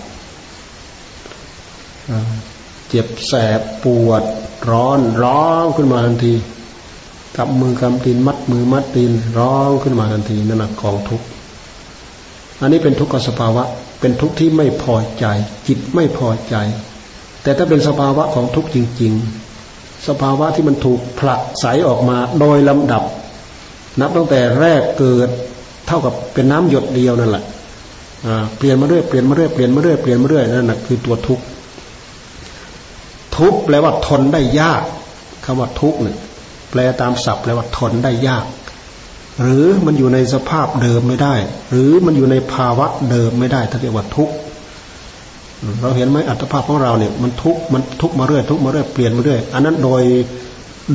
[2.89, 4.23] เจ็บแสบปวด
[4.71, 6.33] ร้อนร้องขึ้นมาทันที
[7.37, 11.25] กับมือกำตีนมัดมือมัดตีนร้องขึ้นมาทันทีนั่นแหละกองทุกข์
[12.61, 13.63] อันนี้เป็นทุกขสภาวะ
[13.99, 15.25] เป็นทุกข์ที่ไม่พอใจ
[15.67, 16.55] จิตไม่พอใจ
[17.43, 19.13] แต่ถ้าเป็นสภาวะของทุกข์จริง
[19.59, 23.03] ๆ สภาวะที่มันถูกผลักใสออกมาโดยลำดับ
[23.99, 25.29] นับตั้งแต่แรกเกิด
[25.87, 27.43] เท่ากับเป็นน้ำหยดเดียวนั่นแหละ
[28.57, 31.43] เปลี่ยนมาเรื่อยเปลี่ยนมาเรื่อยเปลี่ยนมาเรื่อยเปลี่ยนมาเรื่อยนั่นแหะคือตัวทุกข์
[33.37, 34.83] ทุกข์แปลว่าทนได้ยาก
[35.45, 36.17] คำว่าทุกข์เนี่ย
[36.69, 38.45] แปลตามศัพท์แปลว่าทนได้ยาก
[39.41, 41.35] หรือมันอยู่ในสภาพเดิมไม่ได้
[41.69, 44.33] หรือมันอยู่ในภาวะเดิมไม่ได้ถ้าเรียกว่าทุกข์
[45.81, 50.03] เราเห็นไหมอัตภาพของเราเนี่ยมันทุกข์มันทุกข์มาเรื่อยทุกข์มาเรื่อยเปลี่ยนมาเรื่อยอันนั้นโดย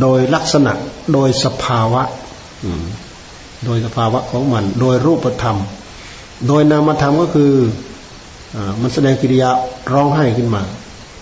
[0.00, 0.72] โดยลักษณะ
[1.12, 2.02] โดยสภาวะ
[3.64, 5.58] โดยสภาวะของมัน โดยรูปธรรม
[6.48, 7.52] โดยนามธรรมก็คือ
[8.56, 9.50] อมันแสดงกิริยา
[9.92, 10.62] ร้องไห้ขึ้นมา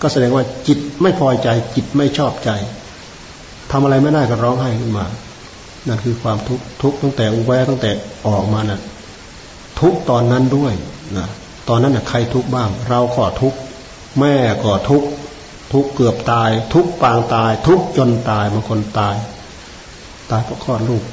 [0.01, 2.49] ก็แสดงว่าจิตไม่พอใจจิตไม่ชอบใจ
[3.75, 5.05] ทำอะไรไม่ได้ก็ร้องไห้ขึ้นมา
[5.87, 7.91] นั่นคือความทุกข์ทุกตั้งแต่อุแวตั้งแต่
[8.27, 8.81] ออกมานะ่ะ
[9.79, 10.73] ทุกตอนนั้นด้วย
[11.17, 11.27] นะ
[11.69, 13.53] ตอนนั้นน่ะใครทุกบ้าง เราขอทุก
[14.19, 15.03] แม่ก็ทุก
[15.73, 19.15] ทุกเกือบตาย ทุกปางตาย ทุกจนตายบางคนตาย
[20.29, 21.03] ตายเพราะคลอดลูก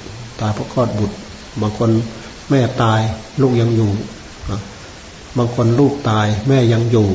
[0.40, 1.16] ตายเพราะคลอดบุตร
[1.60, 1.90] บางคน
[2.50, 3.00] แม่ตาย
[3.40, 3.90] ลูกยังอยู่
[5.36, 7.08] บางคนลูกตาย แม่ยังอยู่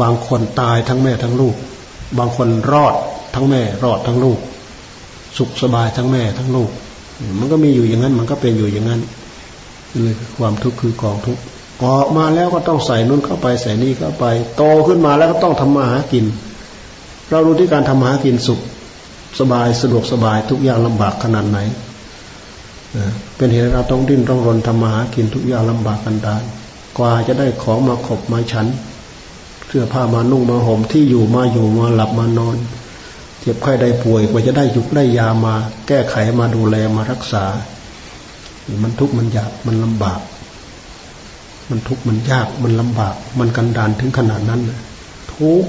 [0.00, 1.56] บางคนตายทั้งแม่ทั้งลูก
[2.18, 2.94] บางคนรอด
[3.34, 4.38] ทั้งแม่ รอดทั้งลูก
[5.38, 6.70] สุขสบายทั้งแม่ทั้งลูก
[7.38, 9.00] มันก็มีอยู่อย่างนั้น มันก็เป็นอยู่อย่างนั้น
[10.02, 11.42] เลยความทุกข์คือกองทุกข์
[11.84, 14.24] ออกมาแล้วก็ต้องใส่นุ่นเข้าไปใส่นี่เข้าไป
[14.56, 16.24] โตขึ้นมาแล้วก็ต้องทำมาหากิน
[17.30, 18.60] เรารู้ที่การทำมาหากินสุข
[19.40, 21.58] สบายสะดวกสบายทุกอย่างลำบากขนาดไหน
[23.36, 26.42] เป็นเหตุเราต้องดิ้นต้องรนทำมาหากินทุกอย่างลำบากกันดาน
[26.98, 28.66] กว่าจะได้ของมาขบมาฉัน
[29.66, 32.56] เสื้อผ้ามานุ่งมาห่มที่อยู่มาอยู่มาหลับมานอน
[33.44, 35.54] เจ็บไข้ได้ป่วยกว่าจะได้ยุกได้ยามา
[35.88, 37.44] แก้ไขมาดูแลมารักษา
[38.82, 40.20] มันทุกข์มันยากมันลำบาก
[41.70, 44.60] มันทุกข์มันยากมันลำบาก มันกันดานถึงขนาดนั้น
[45.34, 45.64] ทุก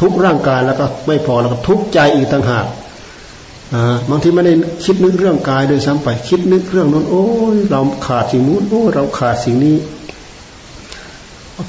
[0.00, 2.66] ทุกร่างกายแล้วก็ไม่พอแล้วก็ทุกใจอีกต่างหาก
[4.10, 4.54] บางทีไม่ได้
[4.84, 9.76] คิดนึกเรื่องกายโดยซ้ำไป คิดนึกเรื่องนั้นโอ้ยเราขาดสิ่งนู้นโอ้เราขาดสิ่งนี้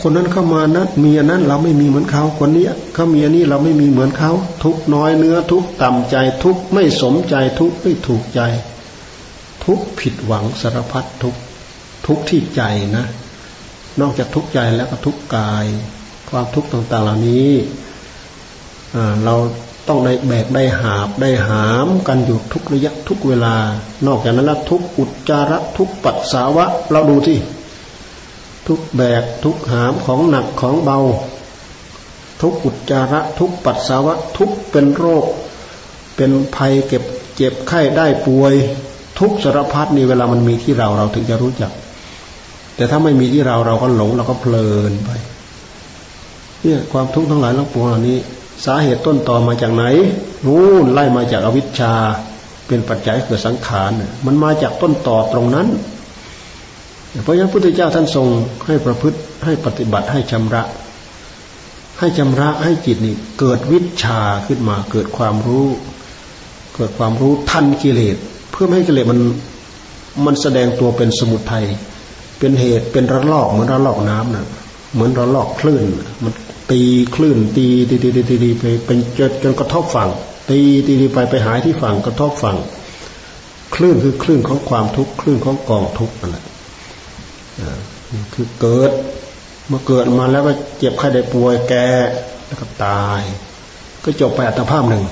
[0.01, 4.31] คนนั้นเข้ามานะมีอันนั้นเราไม่มีเหมือนเขาคนนี้เขามีอันนี้เราไม่มีเหมือนเขา
[4.63, 8.41] ทุกน้อยเนื้อทุกต่ำใจทุกไม่สมใจทุกไม่ถูกใจ
[9.65, 11.35] ทุกผิดหวังสารพัดทุก
[12.07, 12.61] ทุกที่ใจ
[12.95, 13.05] นะ
[13.99, 15.65] นอกจากทุกใจแล้วก็ทุกกาย
[16.29, 17.51] ความทุกข์ต่างๆเหล่านี้
[19.25, 19.35] เรา
[19.87, 23.55] ต้องได้แบกได้หาบได้หามกันอยู่ทุกระยะทุกเวลา
[24.07, 27.37] นอกจากนั้นแล้วทุกอุจจาระทุกปัสสาวะ เราดูที่
[28.67, 30.99] ทุกแบกทุกหามของหนักของเบา
[32.41, 35.25] ทุกอุจจาระทุกปัสสาวะทุกเป็นโรค
[36.15, 37.03] เป็นภัยเก็บ
[37.35, 38.53] เจ็บไข้ได้ป่วย
[39.19, 41.71] ทุกสารพัดนี่เวลามันมีที่เราเราถึงจะรู้จัก
[42.75, 45.09] แต่ถ้าไม่มีที่เราเราก็หลงเราก็เพลินไป
[46.61, 48.17] เนี่ยความทุกข์ทั้งหลายทั้งปวงเหล่านี้
[48.65, 49.83] สาเหตุต้นต่อมาจากไหน
[50.45, 51.93] นู่นไล่มาจากอวิชชา
[52.67, 53.91] เป็นปัจจัยเกิดสังขาร
[54.25, 55.67] มันมาจากต้นต่อตรงนั้น
[57.21, 58.27] เพราะฉะนั้นพุทธเจ้าท่านทรง
[58.67, 60.63] ให้ประพฤติให้ปฏิบัติให้ชำระ
[61.99, 65.67] ให้ชำระให้จิตนี่เกิดวิชาขึ้นมา เกิดความรู้
[66.75, 68.15] เกิดความรู้ทันกิเลส
[68.51, 69.19] เพื่อไม่ให้กิเลสมัน
[70.25, 71.65] มันแสดงตัวเป็นสมุทัย
[72.39, 74.45] เป็นเหตุเป็นระลอกเหมือนระลอกน้ำนะ
[74.93, 75.83] เหมือนระลอกคลื่น
[76.23, 76.33] มัน
[76.71, 76.81] ตี
[77.15, 80.09] คลื่น ตีตีตีตีตีไปเป็นจนจนกระทบฝั่ง
[80.49, 82.57] ตีตีตีไปไปหายที่ฝั่งกระทบฝั่ง
[83.75, 86.43] คลื่นคือคลื่นของความทุกข์คลื่นของกองทุกข์นั่นแหละ
[88.33, 88.91] คือเกิด
[89.67, 91.87] เมื่อเกิดมาแล้วก็เจ็บไข้ได้ป่วยแก่
[92.47, 93.21] แล้วก็ตาย
[94.03, 95.03] ก็จบไปอัตภาพหนึ่ง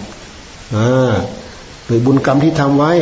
[1.86, 2.94] หรือบุญกรรมที่ทำไว้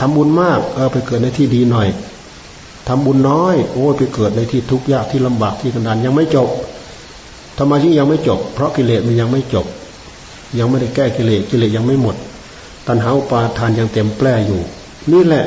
[0.00, 1.88] ทำบุญมากเออไปเกิดในที่ดีหน่อย
[2.88, 6.48] ทำบุญน้อย โอ้ไปเกิดในที่ทุกข์ยากที่ลำบากที่กันดานยังไม่จบ
[7.58, 9.66] ทำไมที่ยังไม่จบ เพราะกิเลสมันยังไม่จบ
[10.58, 12.16] ยังไม่ได้แก้กิเลสกิเลสยังไม่หมด
[12.86, 14.60] ตัณหาอุปาทานยังเต็มแปร่อยู่
[15.12, 15.44] นี่แหละ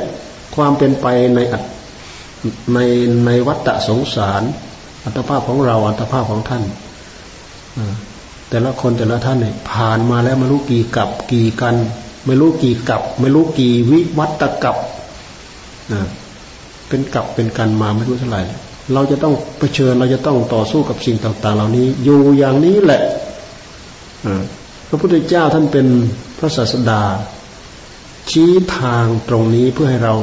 [0.55, 1.05] ความเป็นไป
[1.35, 1.39] ใน
[2.73, 2.79] ใน
[3.25, 4.43] ในวัฏฏะสงสาร
[5.03, 6.63] อัตภาพของเราอัตภาพของท่าน
[8.49, 11.75] แต่ละคนแต่ละท่านเนี่ยผ่านมาแล้วไม่รู้กี่กับกี่กัน
[12.25, 14.77] ไม่รู้กี่กับไม่รู้กี่วิวัตกับ
[16.87, 18.41] เป็นกับเป็นกันมาไม่รู้เท่าไหร่
[18.93, 23.01] เราจะต้องเผชิญเราจะต้องต่อสู้กับสิ่งต่าง ๆ เหล่านี้ อยู่อย่างนี้แหละ
[24.87, 25.87] พระพุทธเจ้าท่านเป็น
[26.37, 27.01] พระศาสดา
[28.31, 30.13] ชี้ทางตรงนี้เพื่อให้เรา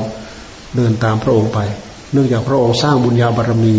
[0.76, 1.58] เดินตามพระองค์ไป
[2.12, 3.76] เนื่องจากพระองค์สร้างบุญญาบารมี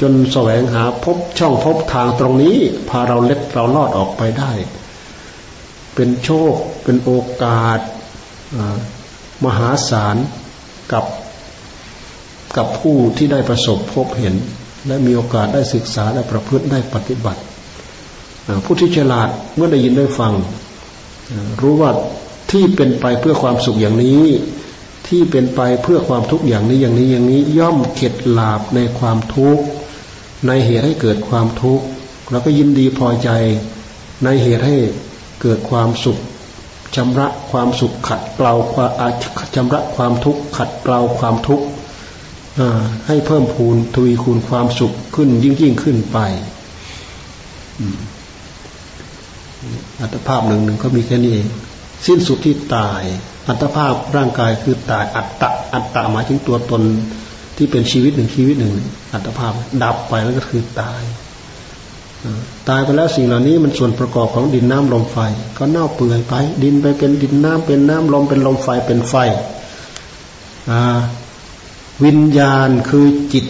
[0.00, 2.56] จนแสวงหาพบช่องพบทางตรงนี้
[2.88, 4.52] พาเราเล็ดเราลอดออกไปได้
[5.94, 7.80] เป็นโชคเป็นโอกาส
[9.44, 10.16] มหาศาล
[10.92, 11.04] กับ
[12.56, 14.34] กับผู้ที่ได้ประสบพบเห็น
[14.86, 17.40] และมีโอกาสได้ศึกษาและประพฤติได้ปฏิบัติ
[18.64, 20.32] ผู้ที่ฉลาดเมื่อได้ยินได้ฟัง
[21.60, 21.90] รู้ว่า
[22.50, 24.22] ที่เป็นไปเพื่อความสุขอย่างนี้
[25.08, 29.64] ที่เป็นไปเพื่อความทุกข์อย่างนี้อย่างนี้อย่างนี้ย่อมเข็ดหลาบในความทุกข์
[30.46, 31.84] ในเหตุให้เกิดความทุกข์
[32.30, 33.30] เราก็ยินดีพอใจ
[34.24, 34.76] ในเหตุให้
[35.42, 36.18] เกิดความสุข
[36.96, 38.90] ชำระความสุขขัดเกลาความ
[39.54, 41.66] ชำระความทุกข์ขัดเกลาความทุกข์
[43.06, 46.18] ให้เพิ่มพูนทวีคูณความสุขขึ้นยิ่งยิ่งขึ้นไป
[50.00, 51.48] อัตภาพหนึ่งหนึ่งก็มีแค่นี้เอง
[52.06, 53.02] สิ้นสุดที่ตาย
[53.48, 56.82] อัตภาพร่างกายคือตายอัตตะอัตตะหมายถึงตัวตน
[57.56, 58.74] ที่เป็นชีวิตหนึ่งชีวิตหนึ่ง
[59.12, 61.02] อัตภาพดับไปแล้วก็คือตาย
[62.68, 65.18] ตายไปแล้วสิ่งเหล่านี้มันส่วนประกอบของดินน้ำลมไฟ
[65.58, 69.14] ก็เน่าเปื่อยไป ดินไปเป็นดินน้ำเป็นน้ำลมเป็นลมไฟเป็นไฟ
[72.04, 73.46] วิญญาณคือจิต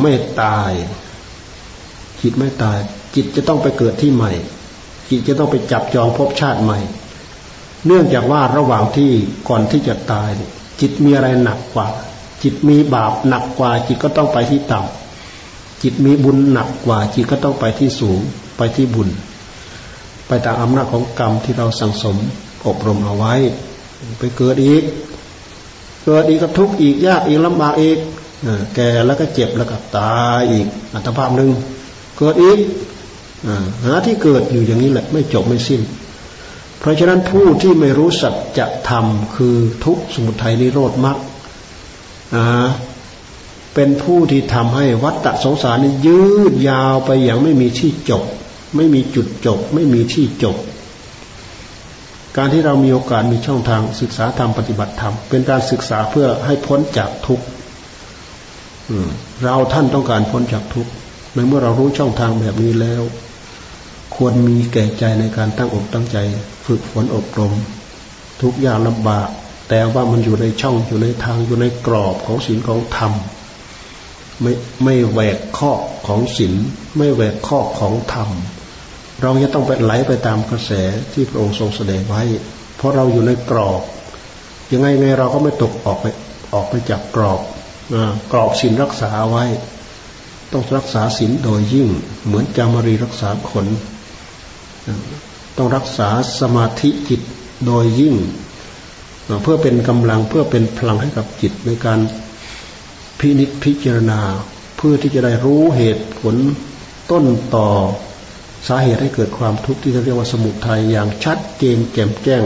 [0.00, 0.12] ไม่
[0.42, 0.72] ตาย
[2.22, 2.78] จิตไม่ตาย
[3.14, 4.32] จิตจะต้องไปเกิดที่ใหม่
[5.10, 6.78] จิตจะต้องไปจับจองภพชาติใหม่
[7.86, 9.10] เนื่องจากว่าระหว่างที่
[9.48, 10.30] ก่อนที่จะตาย
[10.80, 11.88] จิตมีอะไรหนักกว่า
[12.42, 18.20] จิตมีบาปหนักกว่า จิตก็ต้องไปที่ต่ำจิตมีบุญหนักกว่า จิตก็ต้องไปที่สูง
[18.56, 19.08] ไปที่บุญ
[20.26, 22.16] ไปตามอำนาจของกรรมที่เราสั่งสม
[22.66, 23.34] อบรมเอาไว้
[24.18, 24.82] ไปเกิดอีก
[26.04, 27.98] เกิดอีกก็ทุกข์อีกยากอีกลำบากอีก
[28.74, 31.50] แก่แล้วก็เจ็บแล้วก็ตายอีก อัตภาพหนึ่ง
[32.18, 32.58] เกิดอีก
[33.84, 35.80] หาที่เกิดอยู่อย่างนี้แหละ ไม่จบไม่สิ้น
[36.80, 39.06] เพราะฉะนั้นผู้ที่ไม่รู้สัจธรรม
[39.36, 41.18] คือทุกสมุทัยนิโรธมรรค
[43.74, 46.22] เป็นผู้ที่ทำให้วัฏฏะสงสารนี้ยื
[46.52, 48.22] ดยาวไปอย่างไม่มีที่จบ
[48.76, 50.56] ไม่มีจุดจบ ไม่มีที่จบ
[52.36, 57.44] การที่เรามีโอกาสมีช่องทางศึกษาธรรมปฏิบัติธรรมเป็นการศึกษาเพื่อให้พ้นจากทุกข์
[59.42, 60.90] เราท่านต้องการพ้นจากทุกข์
[61.34, 63.02] ในเมื่อเรารู้ช่องทางแบบนี้แล้ว
[64.16, 66.16] ควรมีแก่ใจในการตั้งอกตั้งใจ
[66.70, 67.52] ฝึกฝนอบรม
[68.42, 69.28] ทุกอย่างลำบาก
[69.68, 73.12] แต่ว่ามันอยู่ในช่องอยู่ในทางอยู่ในกรอบของศีลของธรรม
[74.42, 74.52] ไม่
[74.84, 75.72] ไม่แหวกข้อ
[76.06, 76.54] ของศีล
[76.96, 78.28] ไม่แหวกข้อของธรรม
[79.20, 80.72] เราจะต้องไปไหลไปตามกระแส
[81.12, 82.22] ที่พระองค์ทรงแสดงไว้
[82.76, 83.80] เพราะเราอยู่ในกรอบ
[84.72, 86.06] ยังไงไงเราก็ไม่ตกออกไป
[86.54, 87.40] ออกไปจากกรอบ
[88.32, 89.44] กรอบศีลรักษาไว้
[90.52, 91.88] ต้องรักษาศีลโดยยิ่ง
[92.26, 93.66] เหมือนจามรีรักษาขน
[95.56, 96.08] ต้องรักษา
[96.40, 97.20] สมาธิจิต
[97.66, 98.14] โดยยิ่ง
[99.42, 102.00] เพื่อเป็นกำลังเพื่อเป็นพลังให้กับจิตในการ
[103.18, 104.20] พินิจพิจารณา
[104.76, 106.36] เพื่อที่จะได้รู้เหตุผล
[107.10, 107.24] ต้น
[107.54, 107.68] ต่อ
[108.68, 112.42] สาเหตุให้เกิดความทุกข์ที่เรียกว่าสมุทัยอย่างชัดเจนแจ่มแจ้ง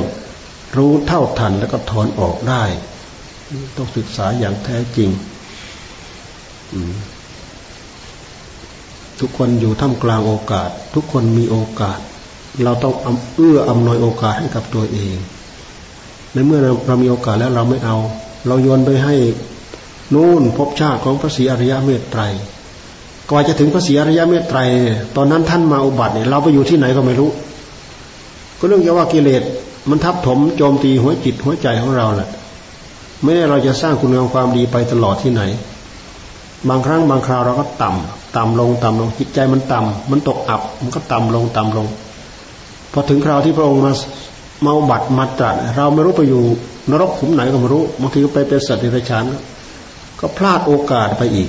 [0.76, 2.64] รู้เท่าทันแล้วก็ถอนออกได้
[3.76, 5.10] ต้องศึกษาอย่างแท้จริง
[9.20, 11.98] ทุกคนอยู่ท่ามกลางโอกาส ทุกคนมีโอกาส
[12.62, 15.16] เราต้องเอื้ออำนวยโอกาสให้กับตัวเอง
[16.32, 17.96] ในเมื่อเรามีโอกาสแล้วเราไม่เอา
[18.46, 19.14] เราโยนไปให้
[20.14, 22.22] นู่นพบชาติของพระศรีอริยเมตไตร
[23.30, 24.58] กว่าจะถึงพระศรีอริยเมตไตร
[25.16, 27.30] ตอนนั้นท่านมาอุบัติเนี่ยเราไปอยู่ที่ไหนก็ไม่รู้
[28.58, 29.42] ก็เรื่องว่ากิเลส
[29.90, 32.28] มันทับถมโจมตีหัวจิตหัวใจของเราแหละ
[33.22, 35.42] ไม่ได้เราจะสร้างคุณงามความดีไปตลอดที่ไหน
[36.68, 41.86] บางครั้งบางคราวเราก็ต่ำต่ำลง ต่ำลงจิตใจมันต่ำมันตกอับ มันก็ต่ำลง ต่ำลง
[42.94, 43.92] พอถึงคราวที่พระองค์มา
[44.62, 46.42] เมาบัติมาตรัสเราไม่รู้ไปอยู่
[46.90, 49.24] นรกขุมไหนก็ไม่รู้บางทีก็ไปเป็นสัตว์ในรชาน
[50.20, 51.48] ก็พลาดโอกาสไปอีก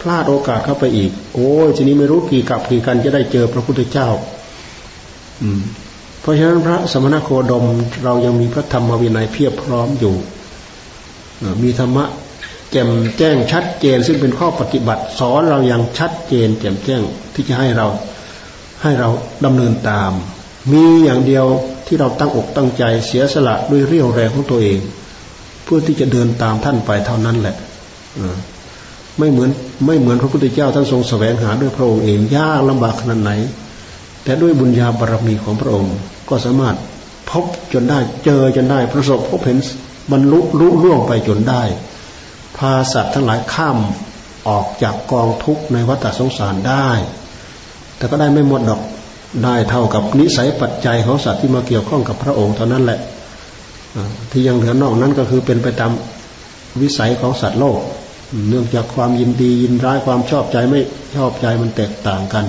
[0.00, 4.08] พลาดโอกาสเข้าไปอีก โอ้ยทีนี้ไม่รู้กี่กับกี่กันจะได้เจอพระพุทธเจ้า
[5.42, 5.60] อืม
[6.20, 7.64] เพราะฉะนั้นพระสมณโคดม
[8.04, 10.14] เรายังมีพระธรรมวินัยเพียบพร้อมอยู่
[11.62, 12.04] มีธรรมะ
[12.70, 17.02] แจ่มแจ้งชัดเจน ซึ่งเป็นข้อปฏิบัติ สอนเราอย่างชัดเจน แจ่มแจ้ง
[17.34, 17.86] ที่จะให้เรา
[18.82, 19.08] ให้เรา
[19.44, 20.12] ดำเนินตาม
[20.72, 21.46] มีอย่างเดียว
[21.86, 24.80] ที่เราตั้งอกตั้งใจเสียสละด้วยเรี่ยวแรงของตัวเอง
[25.64, 27.56] เพื่อที่จะเดินตามท่านไปเท่านั้นแหละ
[29.18, 29.50] ไม่เหมือน
[29.86, 33.32] ไม่เหมือนพระพุทธเจ้าท่านทรงแสวงหาด้วยพระองค์เองยากลำบากขนาดไหน
[34.24, 35.94] แต่ด้วยบุญญาบารรมีของพระองค์
[36.28, 36.76] ก็สามารถ
[37.30, 39.58] พบจนได้เจอจนได้ประสบพบเห็น
[40.12, 41.62] บรรลุรู้ล่วงไปจนได้
[42.56, 43.78] พาสัตว์ทั้งหลายข้าม
[44.48, 46.90] ออกจากกองทุกข์ในวัฏสงสารได้
[48.02, 48.80] แต่ก็ได้ไม่หมดดอก
[49.44, 53.00] ได้เท่ากับนิสัยปัจจัยของสัตว์ที่มาเกี่ยวข้องกับพระองค์เท่านั้นแหละ
[54.30, 55.92] ที่ยังเหลือนอกนั้นก็คือเป็นไปตาม
[56.80, 57.78] วิสัยของสัตว์โลก
[58.48, 60.80] เนื่องจากความยินดียินร้ายความชอบใจไม่
[61.16, 62.44] ชอบใจมันแตกต่างกัน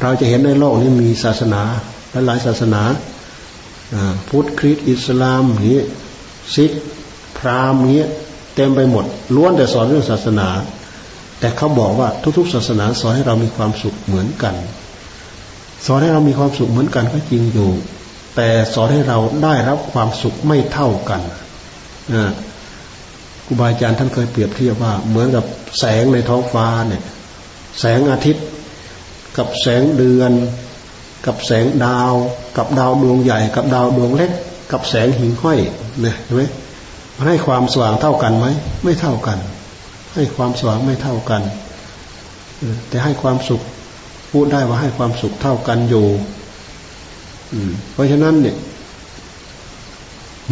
[0.00, 1.62] เราจะเห็นในโลกนี้มีศาสนา
[2.26, 2.82] หลายศาสนา
[4.28, 5.80] พุทธคริสต์อิสลามนี้
[6.54, 6.72] ซิก
[7.38, 8.02] พราหมณ์นี้
[8.54, 10.48] เต็มไปหมดล้วนแต่สอนเรื่องศาสนา
[11.44, 14.54] แต่เขาบอกว่าทุกๆ ศาสนาสอนให้เรามีความสุขเหมือนกัน
[15.86, 17.70] สอนให้เรามีความสุขเหมือนกันก็จริงอยู่
[18.36, 21.20] แต่สอนให้เราได้รับความสุขไม่เท่ากัน
[23.46, 25.44] ครูบาอาจารย์ท่านเคยเปรียบเทียบว่า เหมือนกับ
[25.78, 27.02] แสงในท้องฟ้าเนี่ย
[27.80, 28.44] แสงอาทิตย์
[29.36, 30.32] กับแสงเดือน
[31.26, 32.12] กับแสงดาว
[32.56, 34.30] กับดาวดวงใหญ่ กับดาวดวงเล็ก
[34.72, 35.58] กับแสงหิ่งห้อย
[36.00, 36.42] เนี่ยเห็นไหม
[37.16, 38.46] มันให้ความสว่างเท่ากันไหม
[38.84, 39.40] ไม่เท่ากัน
[40.14, 41.42] ให้ความสว่างไม่เท่ากัน
[42.88, 43.62] แต่ให้ความสุข
[44.30, 46.06] พูดได้ว่าให้ความสุขเท่ากันอยู่
[47.92, 48.56] เพราะฉะนั้นเนี่ย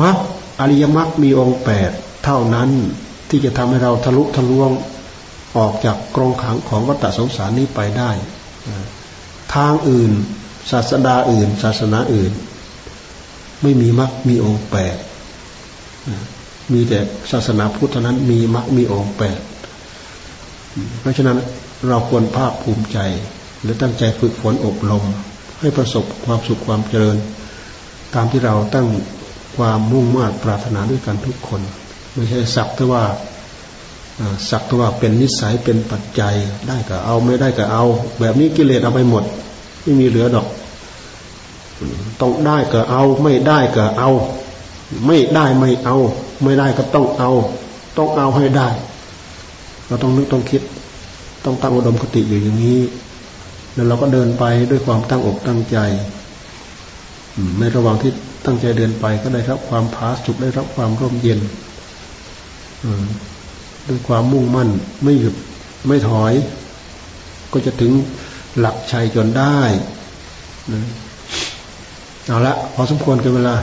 [0.01, 0.17] มรรค
[0.61, 1.91] อริยมรรคมีองค์แปด
[2.25, 2.71] เท่านั้น
[3.29, 4.71] ที่จะทำให้เราทะลุทะลวง
[5.57, 8.11] ออกจากกรงขังของวัฏสงสารนี้ไปได้
[9.55, 10.13] ทางอื่น
[10.71, 12.33] ศาสดาอื่น ศาสนาอื่น
[13.63, 14.97] ไม่มีมรรคมีองค์แปด
[16.73, 16.99] มีแต่
[17.33, 19.39] ศาสนาพุทธนั้นมีมรรคมีองค์แปด
[21.01, 21.39] เพราะฉะนั้น
[21.89, 22.99] เราควรภาคภูมิใจ
[23.65, 25.05] และตั้งใจฝึกฝนอบรม
[25.61, 27.17] ให้ประสบความสุขความเจริญ
[28.15, 28.87] ตามที่เราตั้ง
[29.57, 31.61] ความมุ่งมา่ปรารถนาด้วยกันทุกคน
[32.15, 33.05] ไม่ใช่สักแต่ว่า
[34.51, 36.35] สักแต่ว่าเป็นนิสัยเป็นปัจจัย
[36.69, 37.85] ได้ก็เอาไม่ได้ก็เอา
[38.21, 39.25] แบบนี้กิเลสเอาไปหมด
[39.83, 40.47] ไม่มีเหลือดอก
[42.21, 44.11] ต้องได้ก็เอา ไม่ได้ก็เอา
[45.07, 45.97] ไม่ได้ไม่เอา
[46.43, 47.31] ไม่ได้ก็ต้องเอา
[47.97, 48.69] ต้องเอาให้ได้
[49.93, 50.63] เราต้องนึกต้องคิด
[51.45, 52.81] ต้องตั้งอุดมคติอยู่อย่างนี้
[53.75, 55.79] แล้วเราก็เดินไปด้วยความตั้งอกตั้งใจ
[57.59, 58.13] ในระหว่างที่
[58.47, 61.41] ตั้งใจเดินไปก็ได้รับความผาสุกได้รับความร่มเย็น
[63.89, 64.69] ด้วยความมุ่งมั่น
[65.05, 65.35] ไม่หยุด
[65.87, 66.33] ไม่ถอย
[67.53, 67.93] ก็จะถึง
[68.59, 69.59] หลักชัยจนได้
[72.27, 73.55] เอาละพอสมควรกันเวลา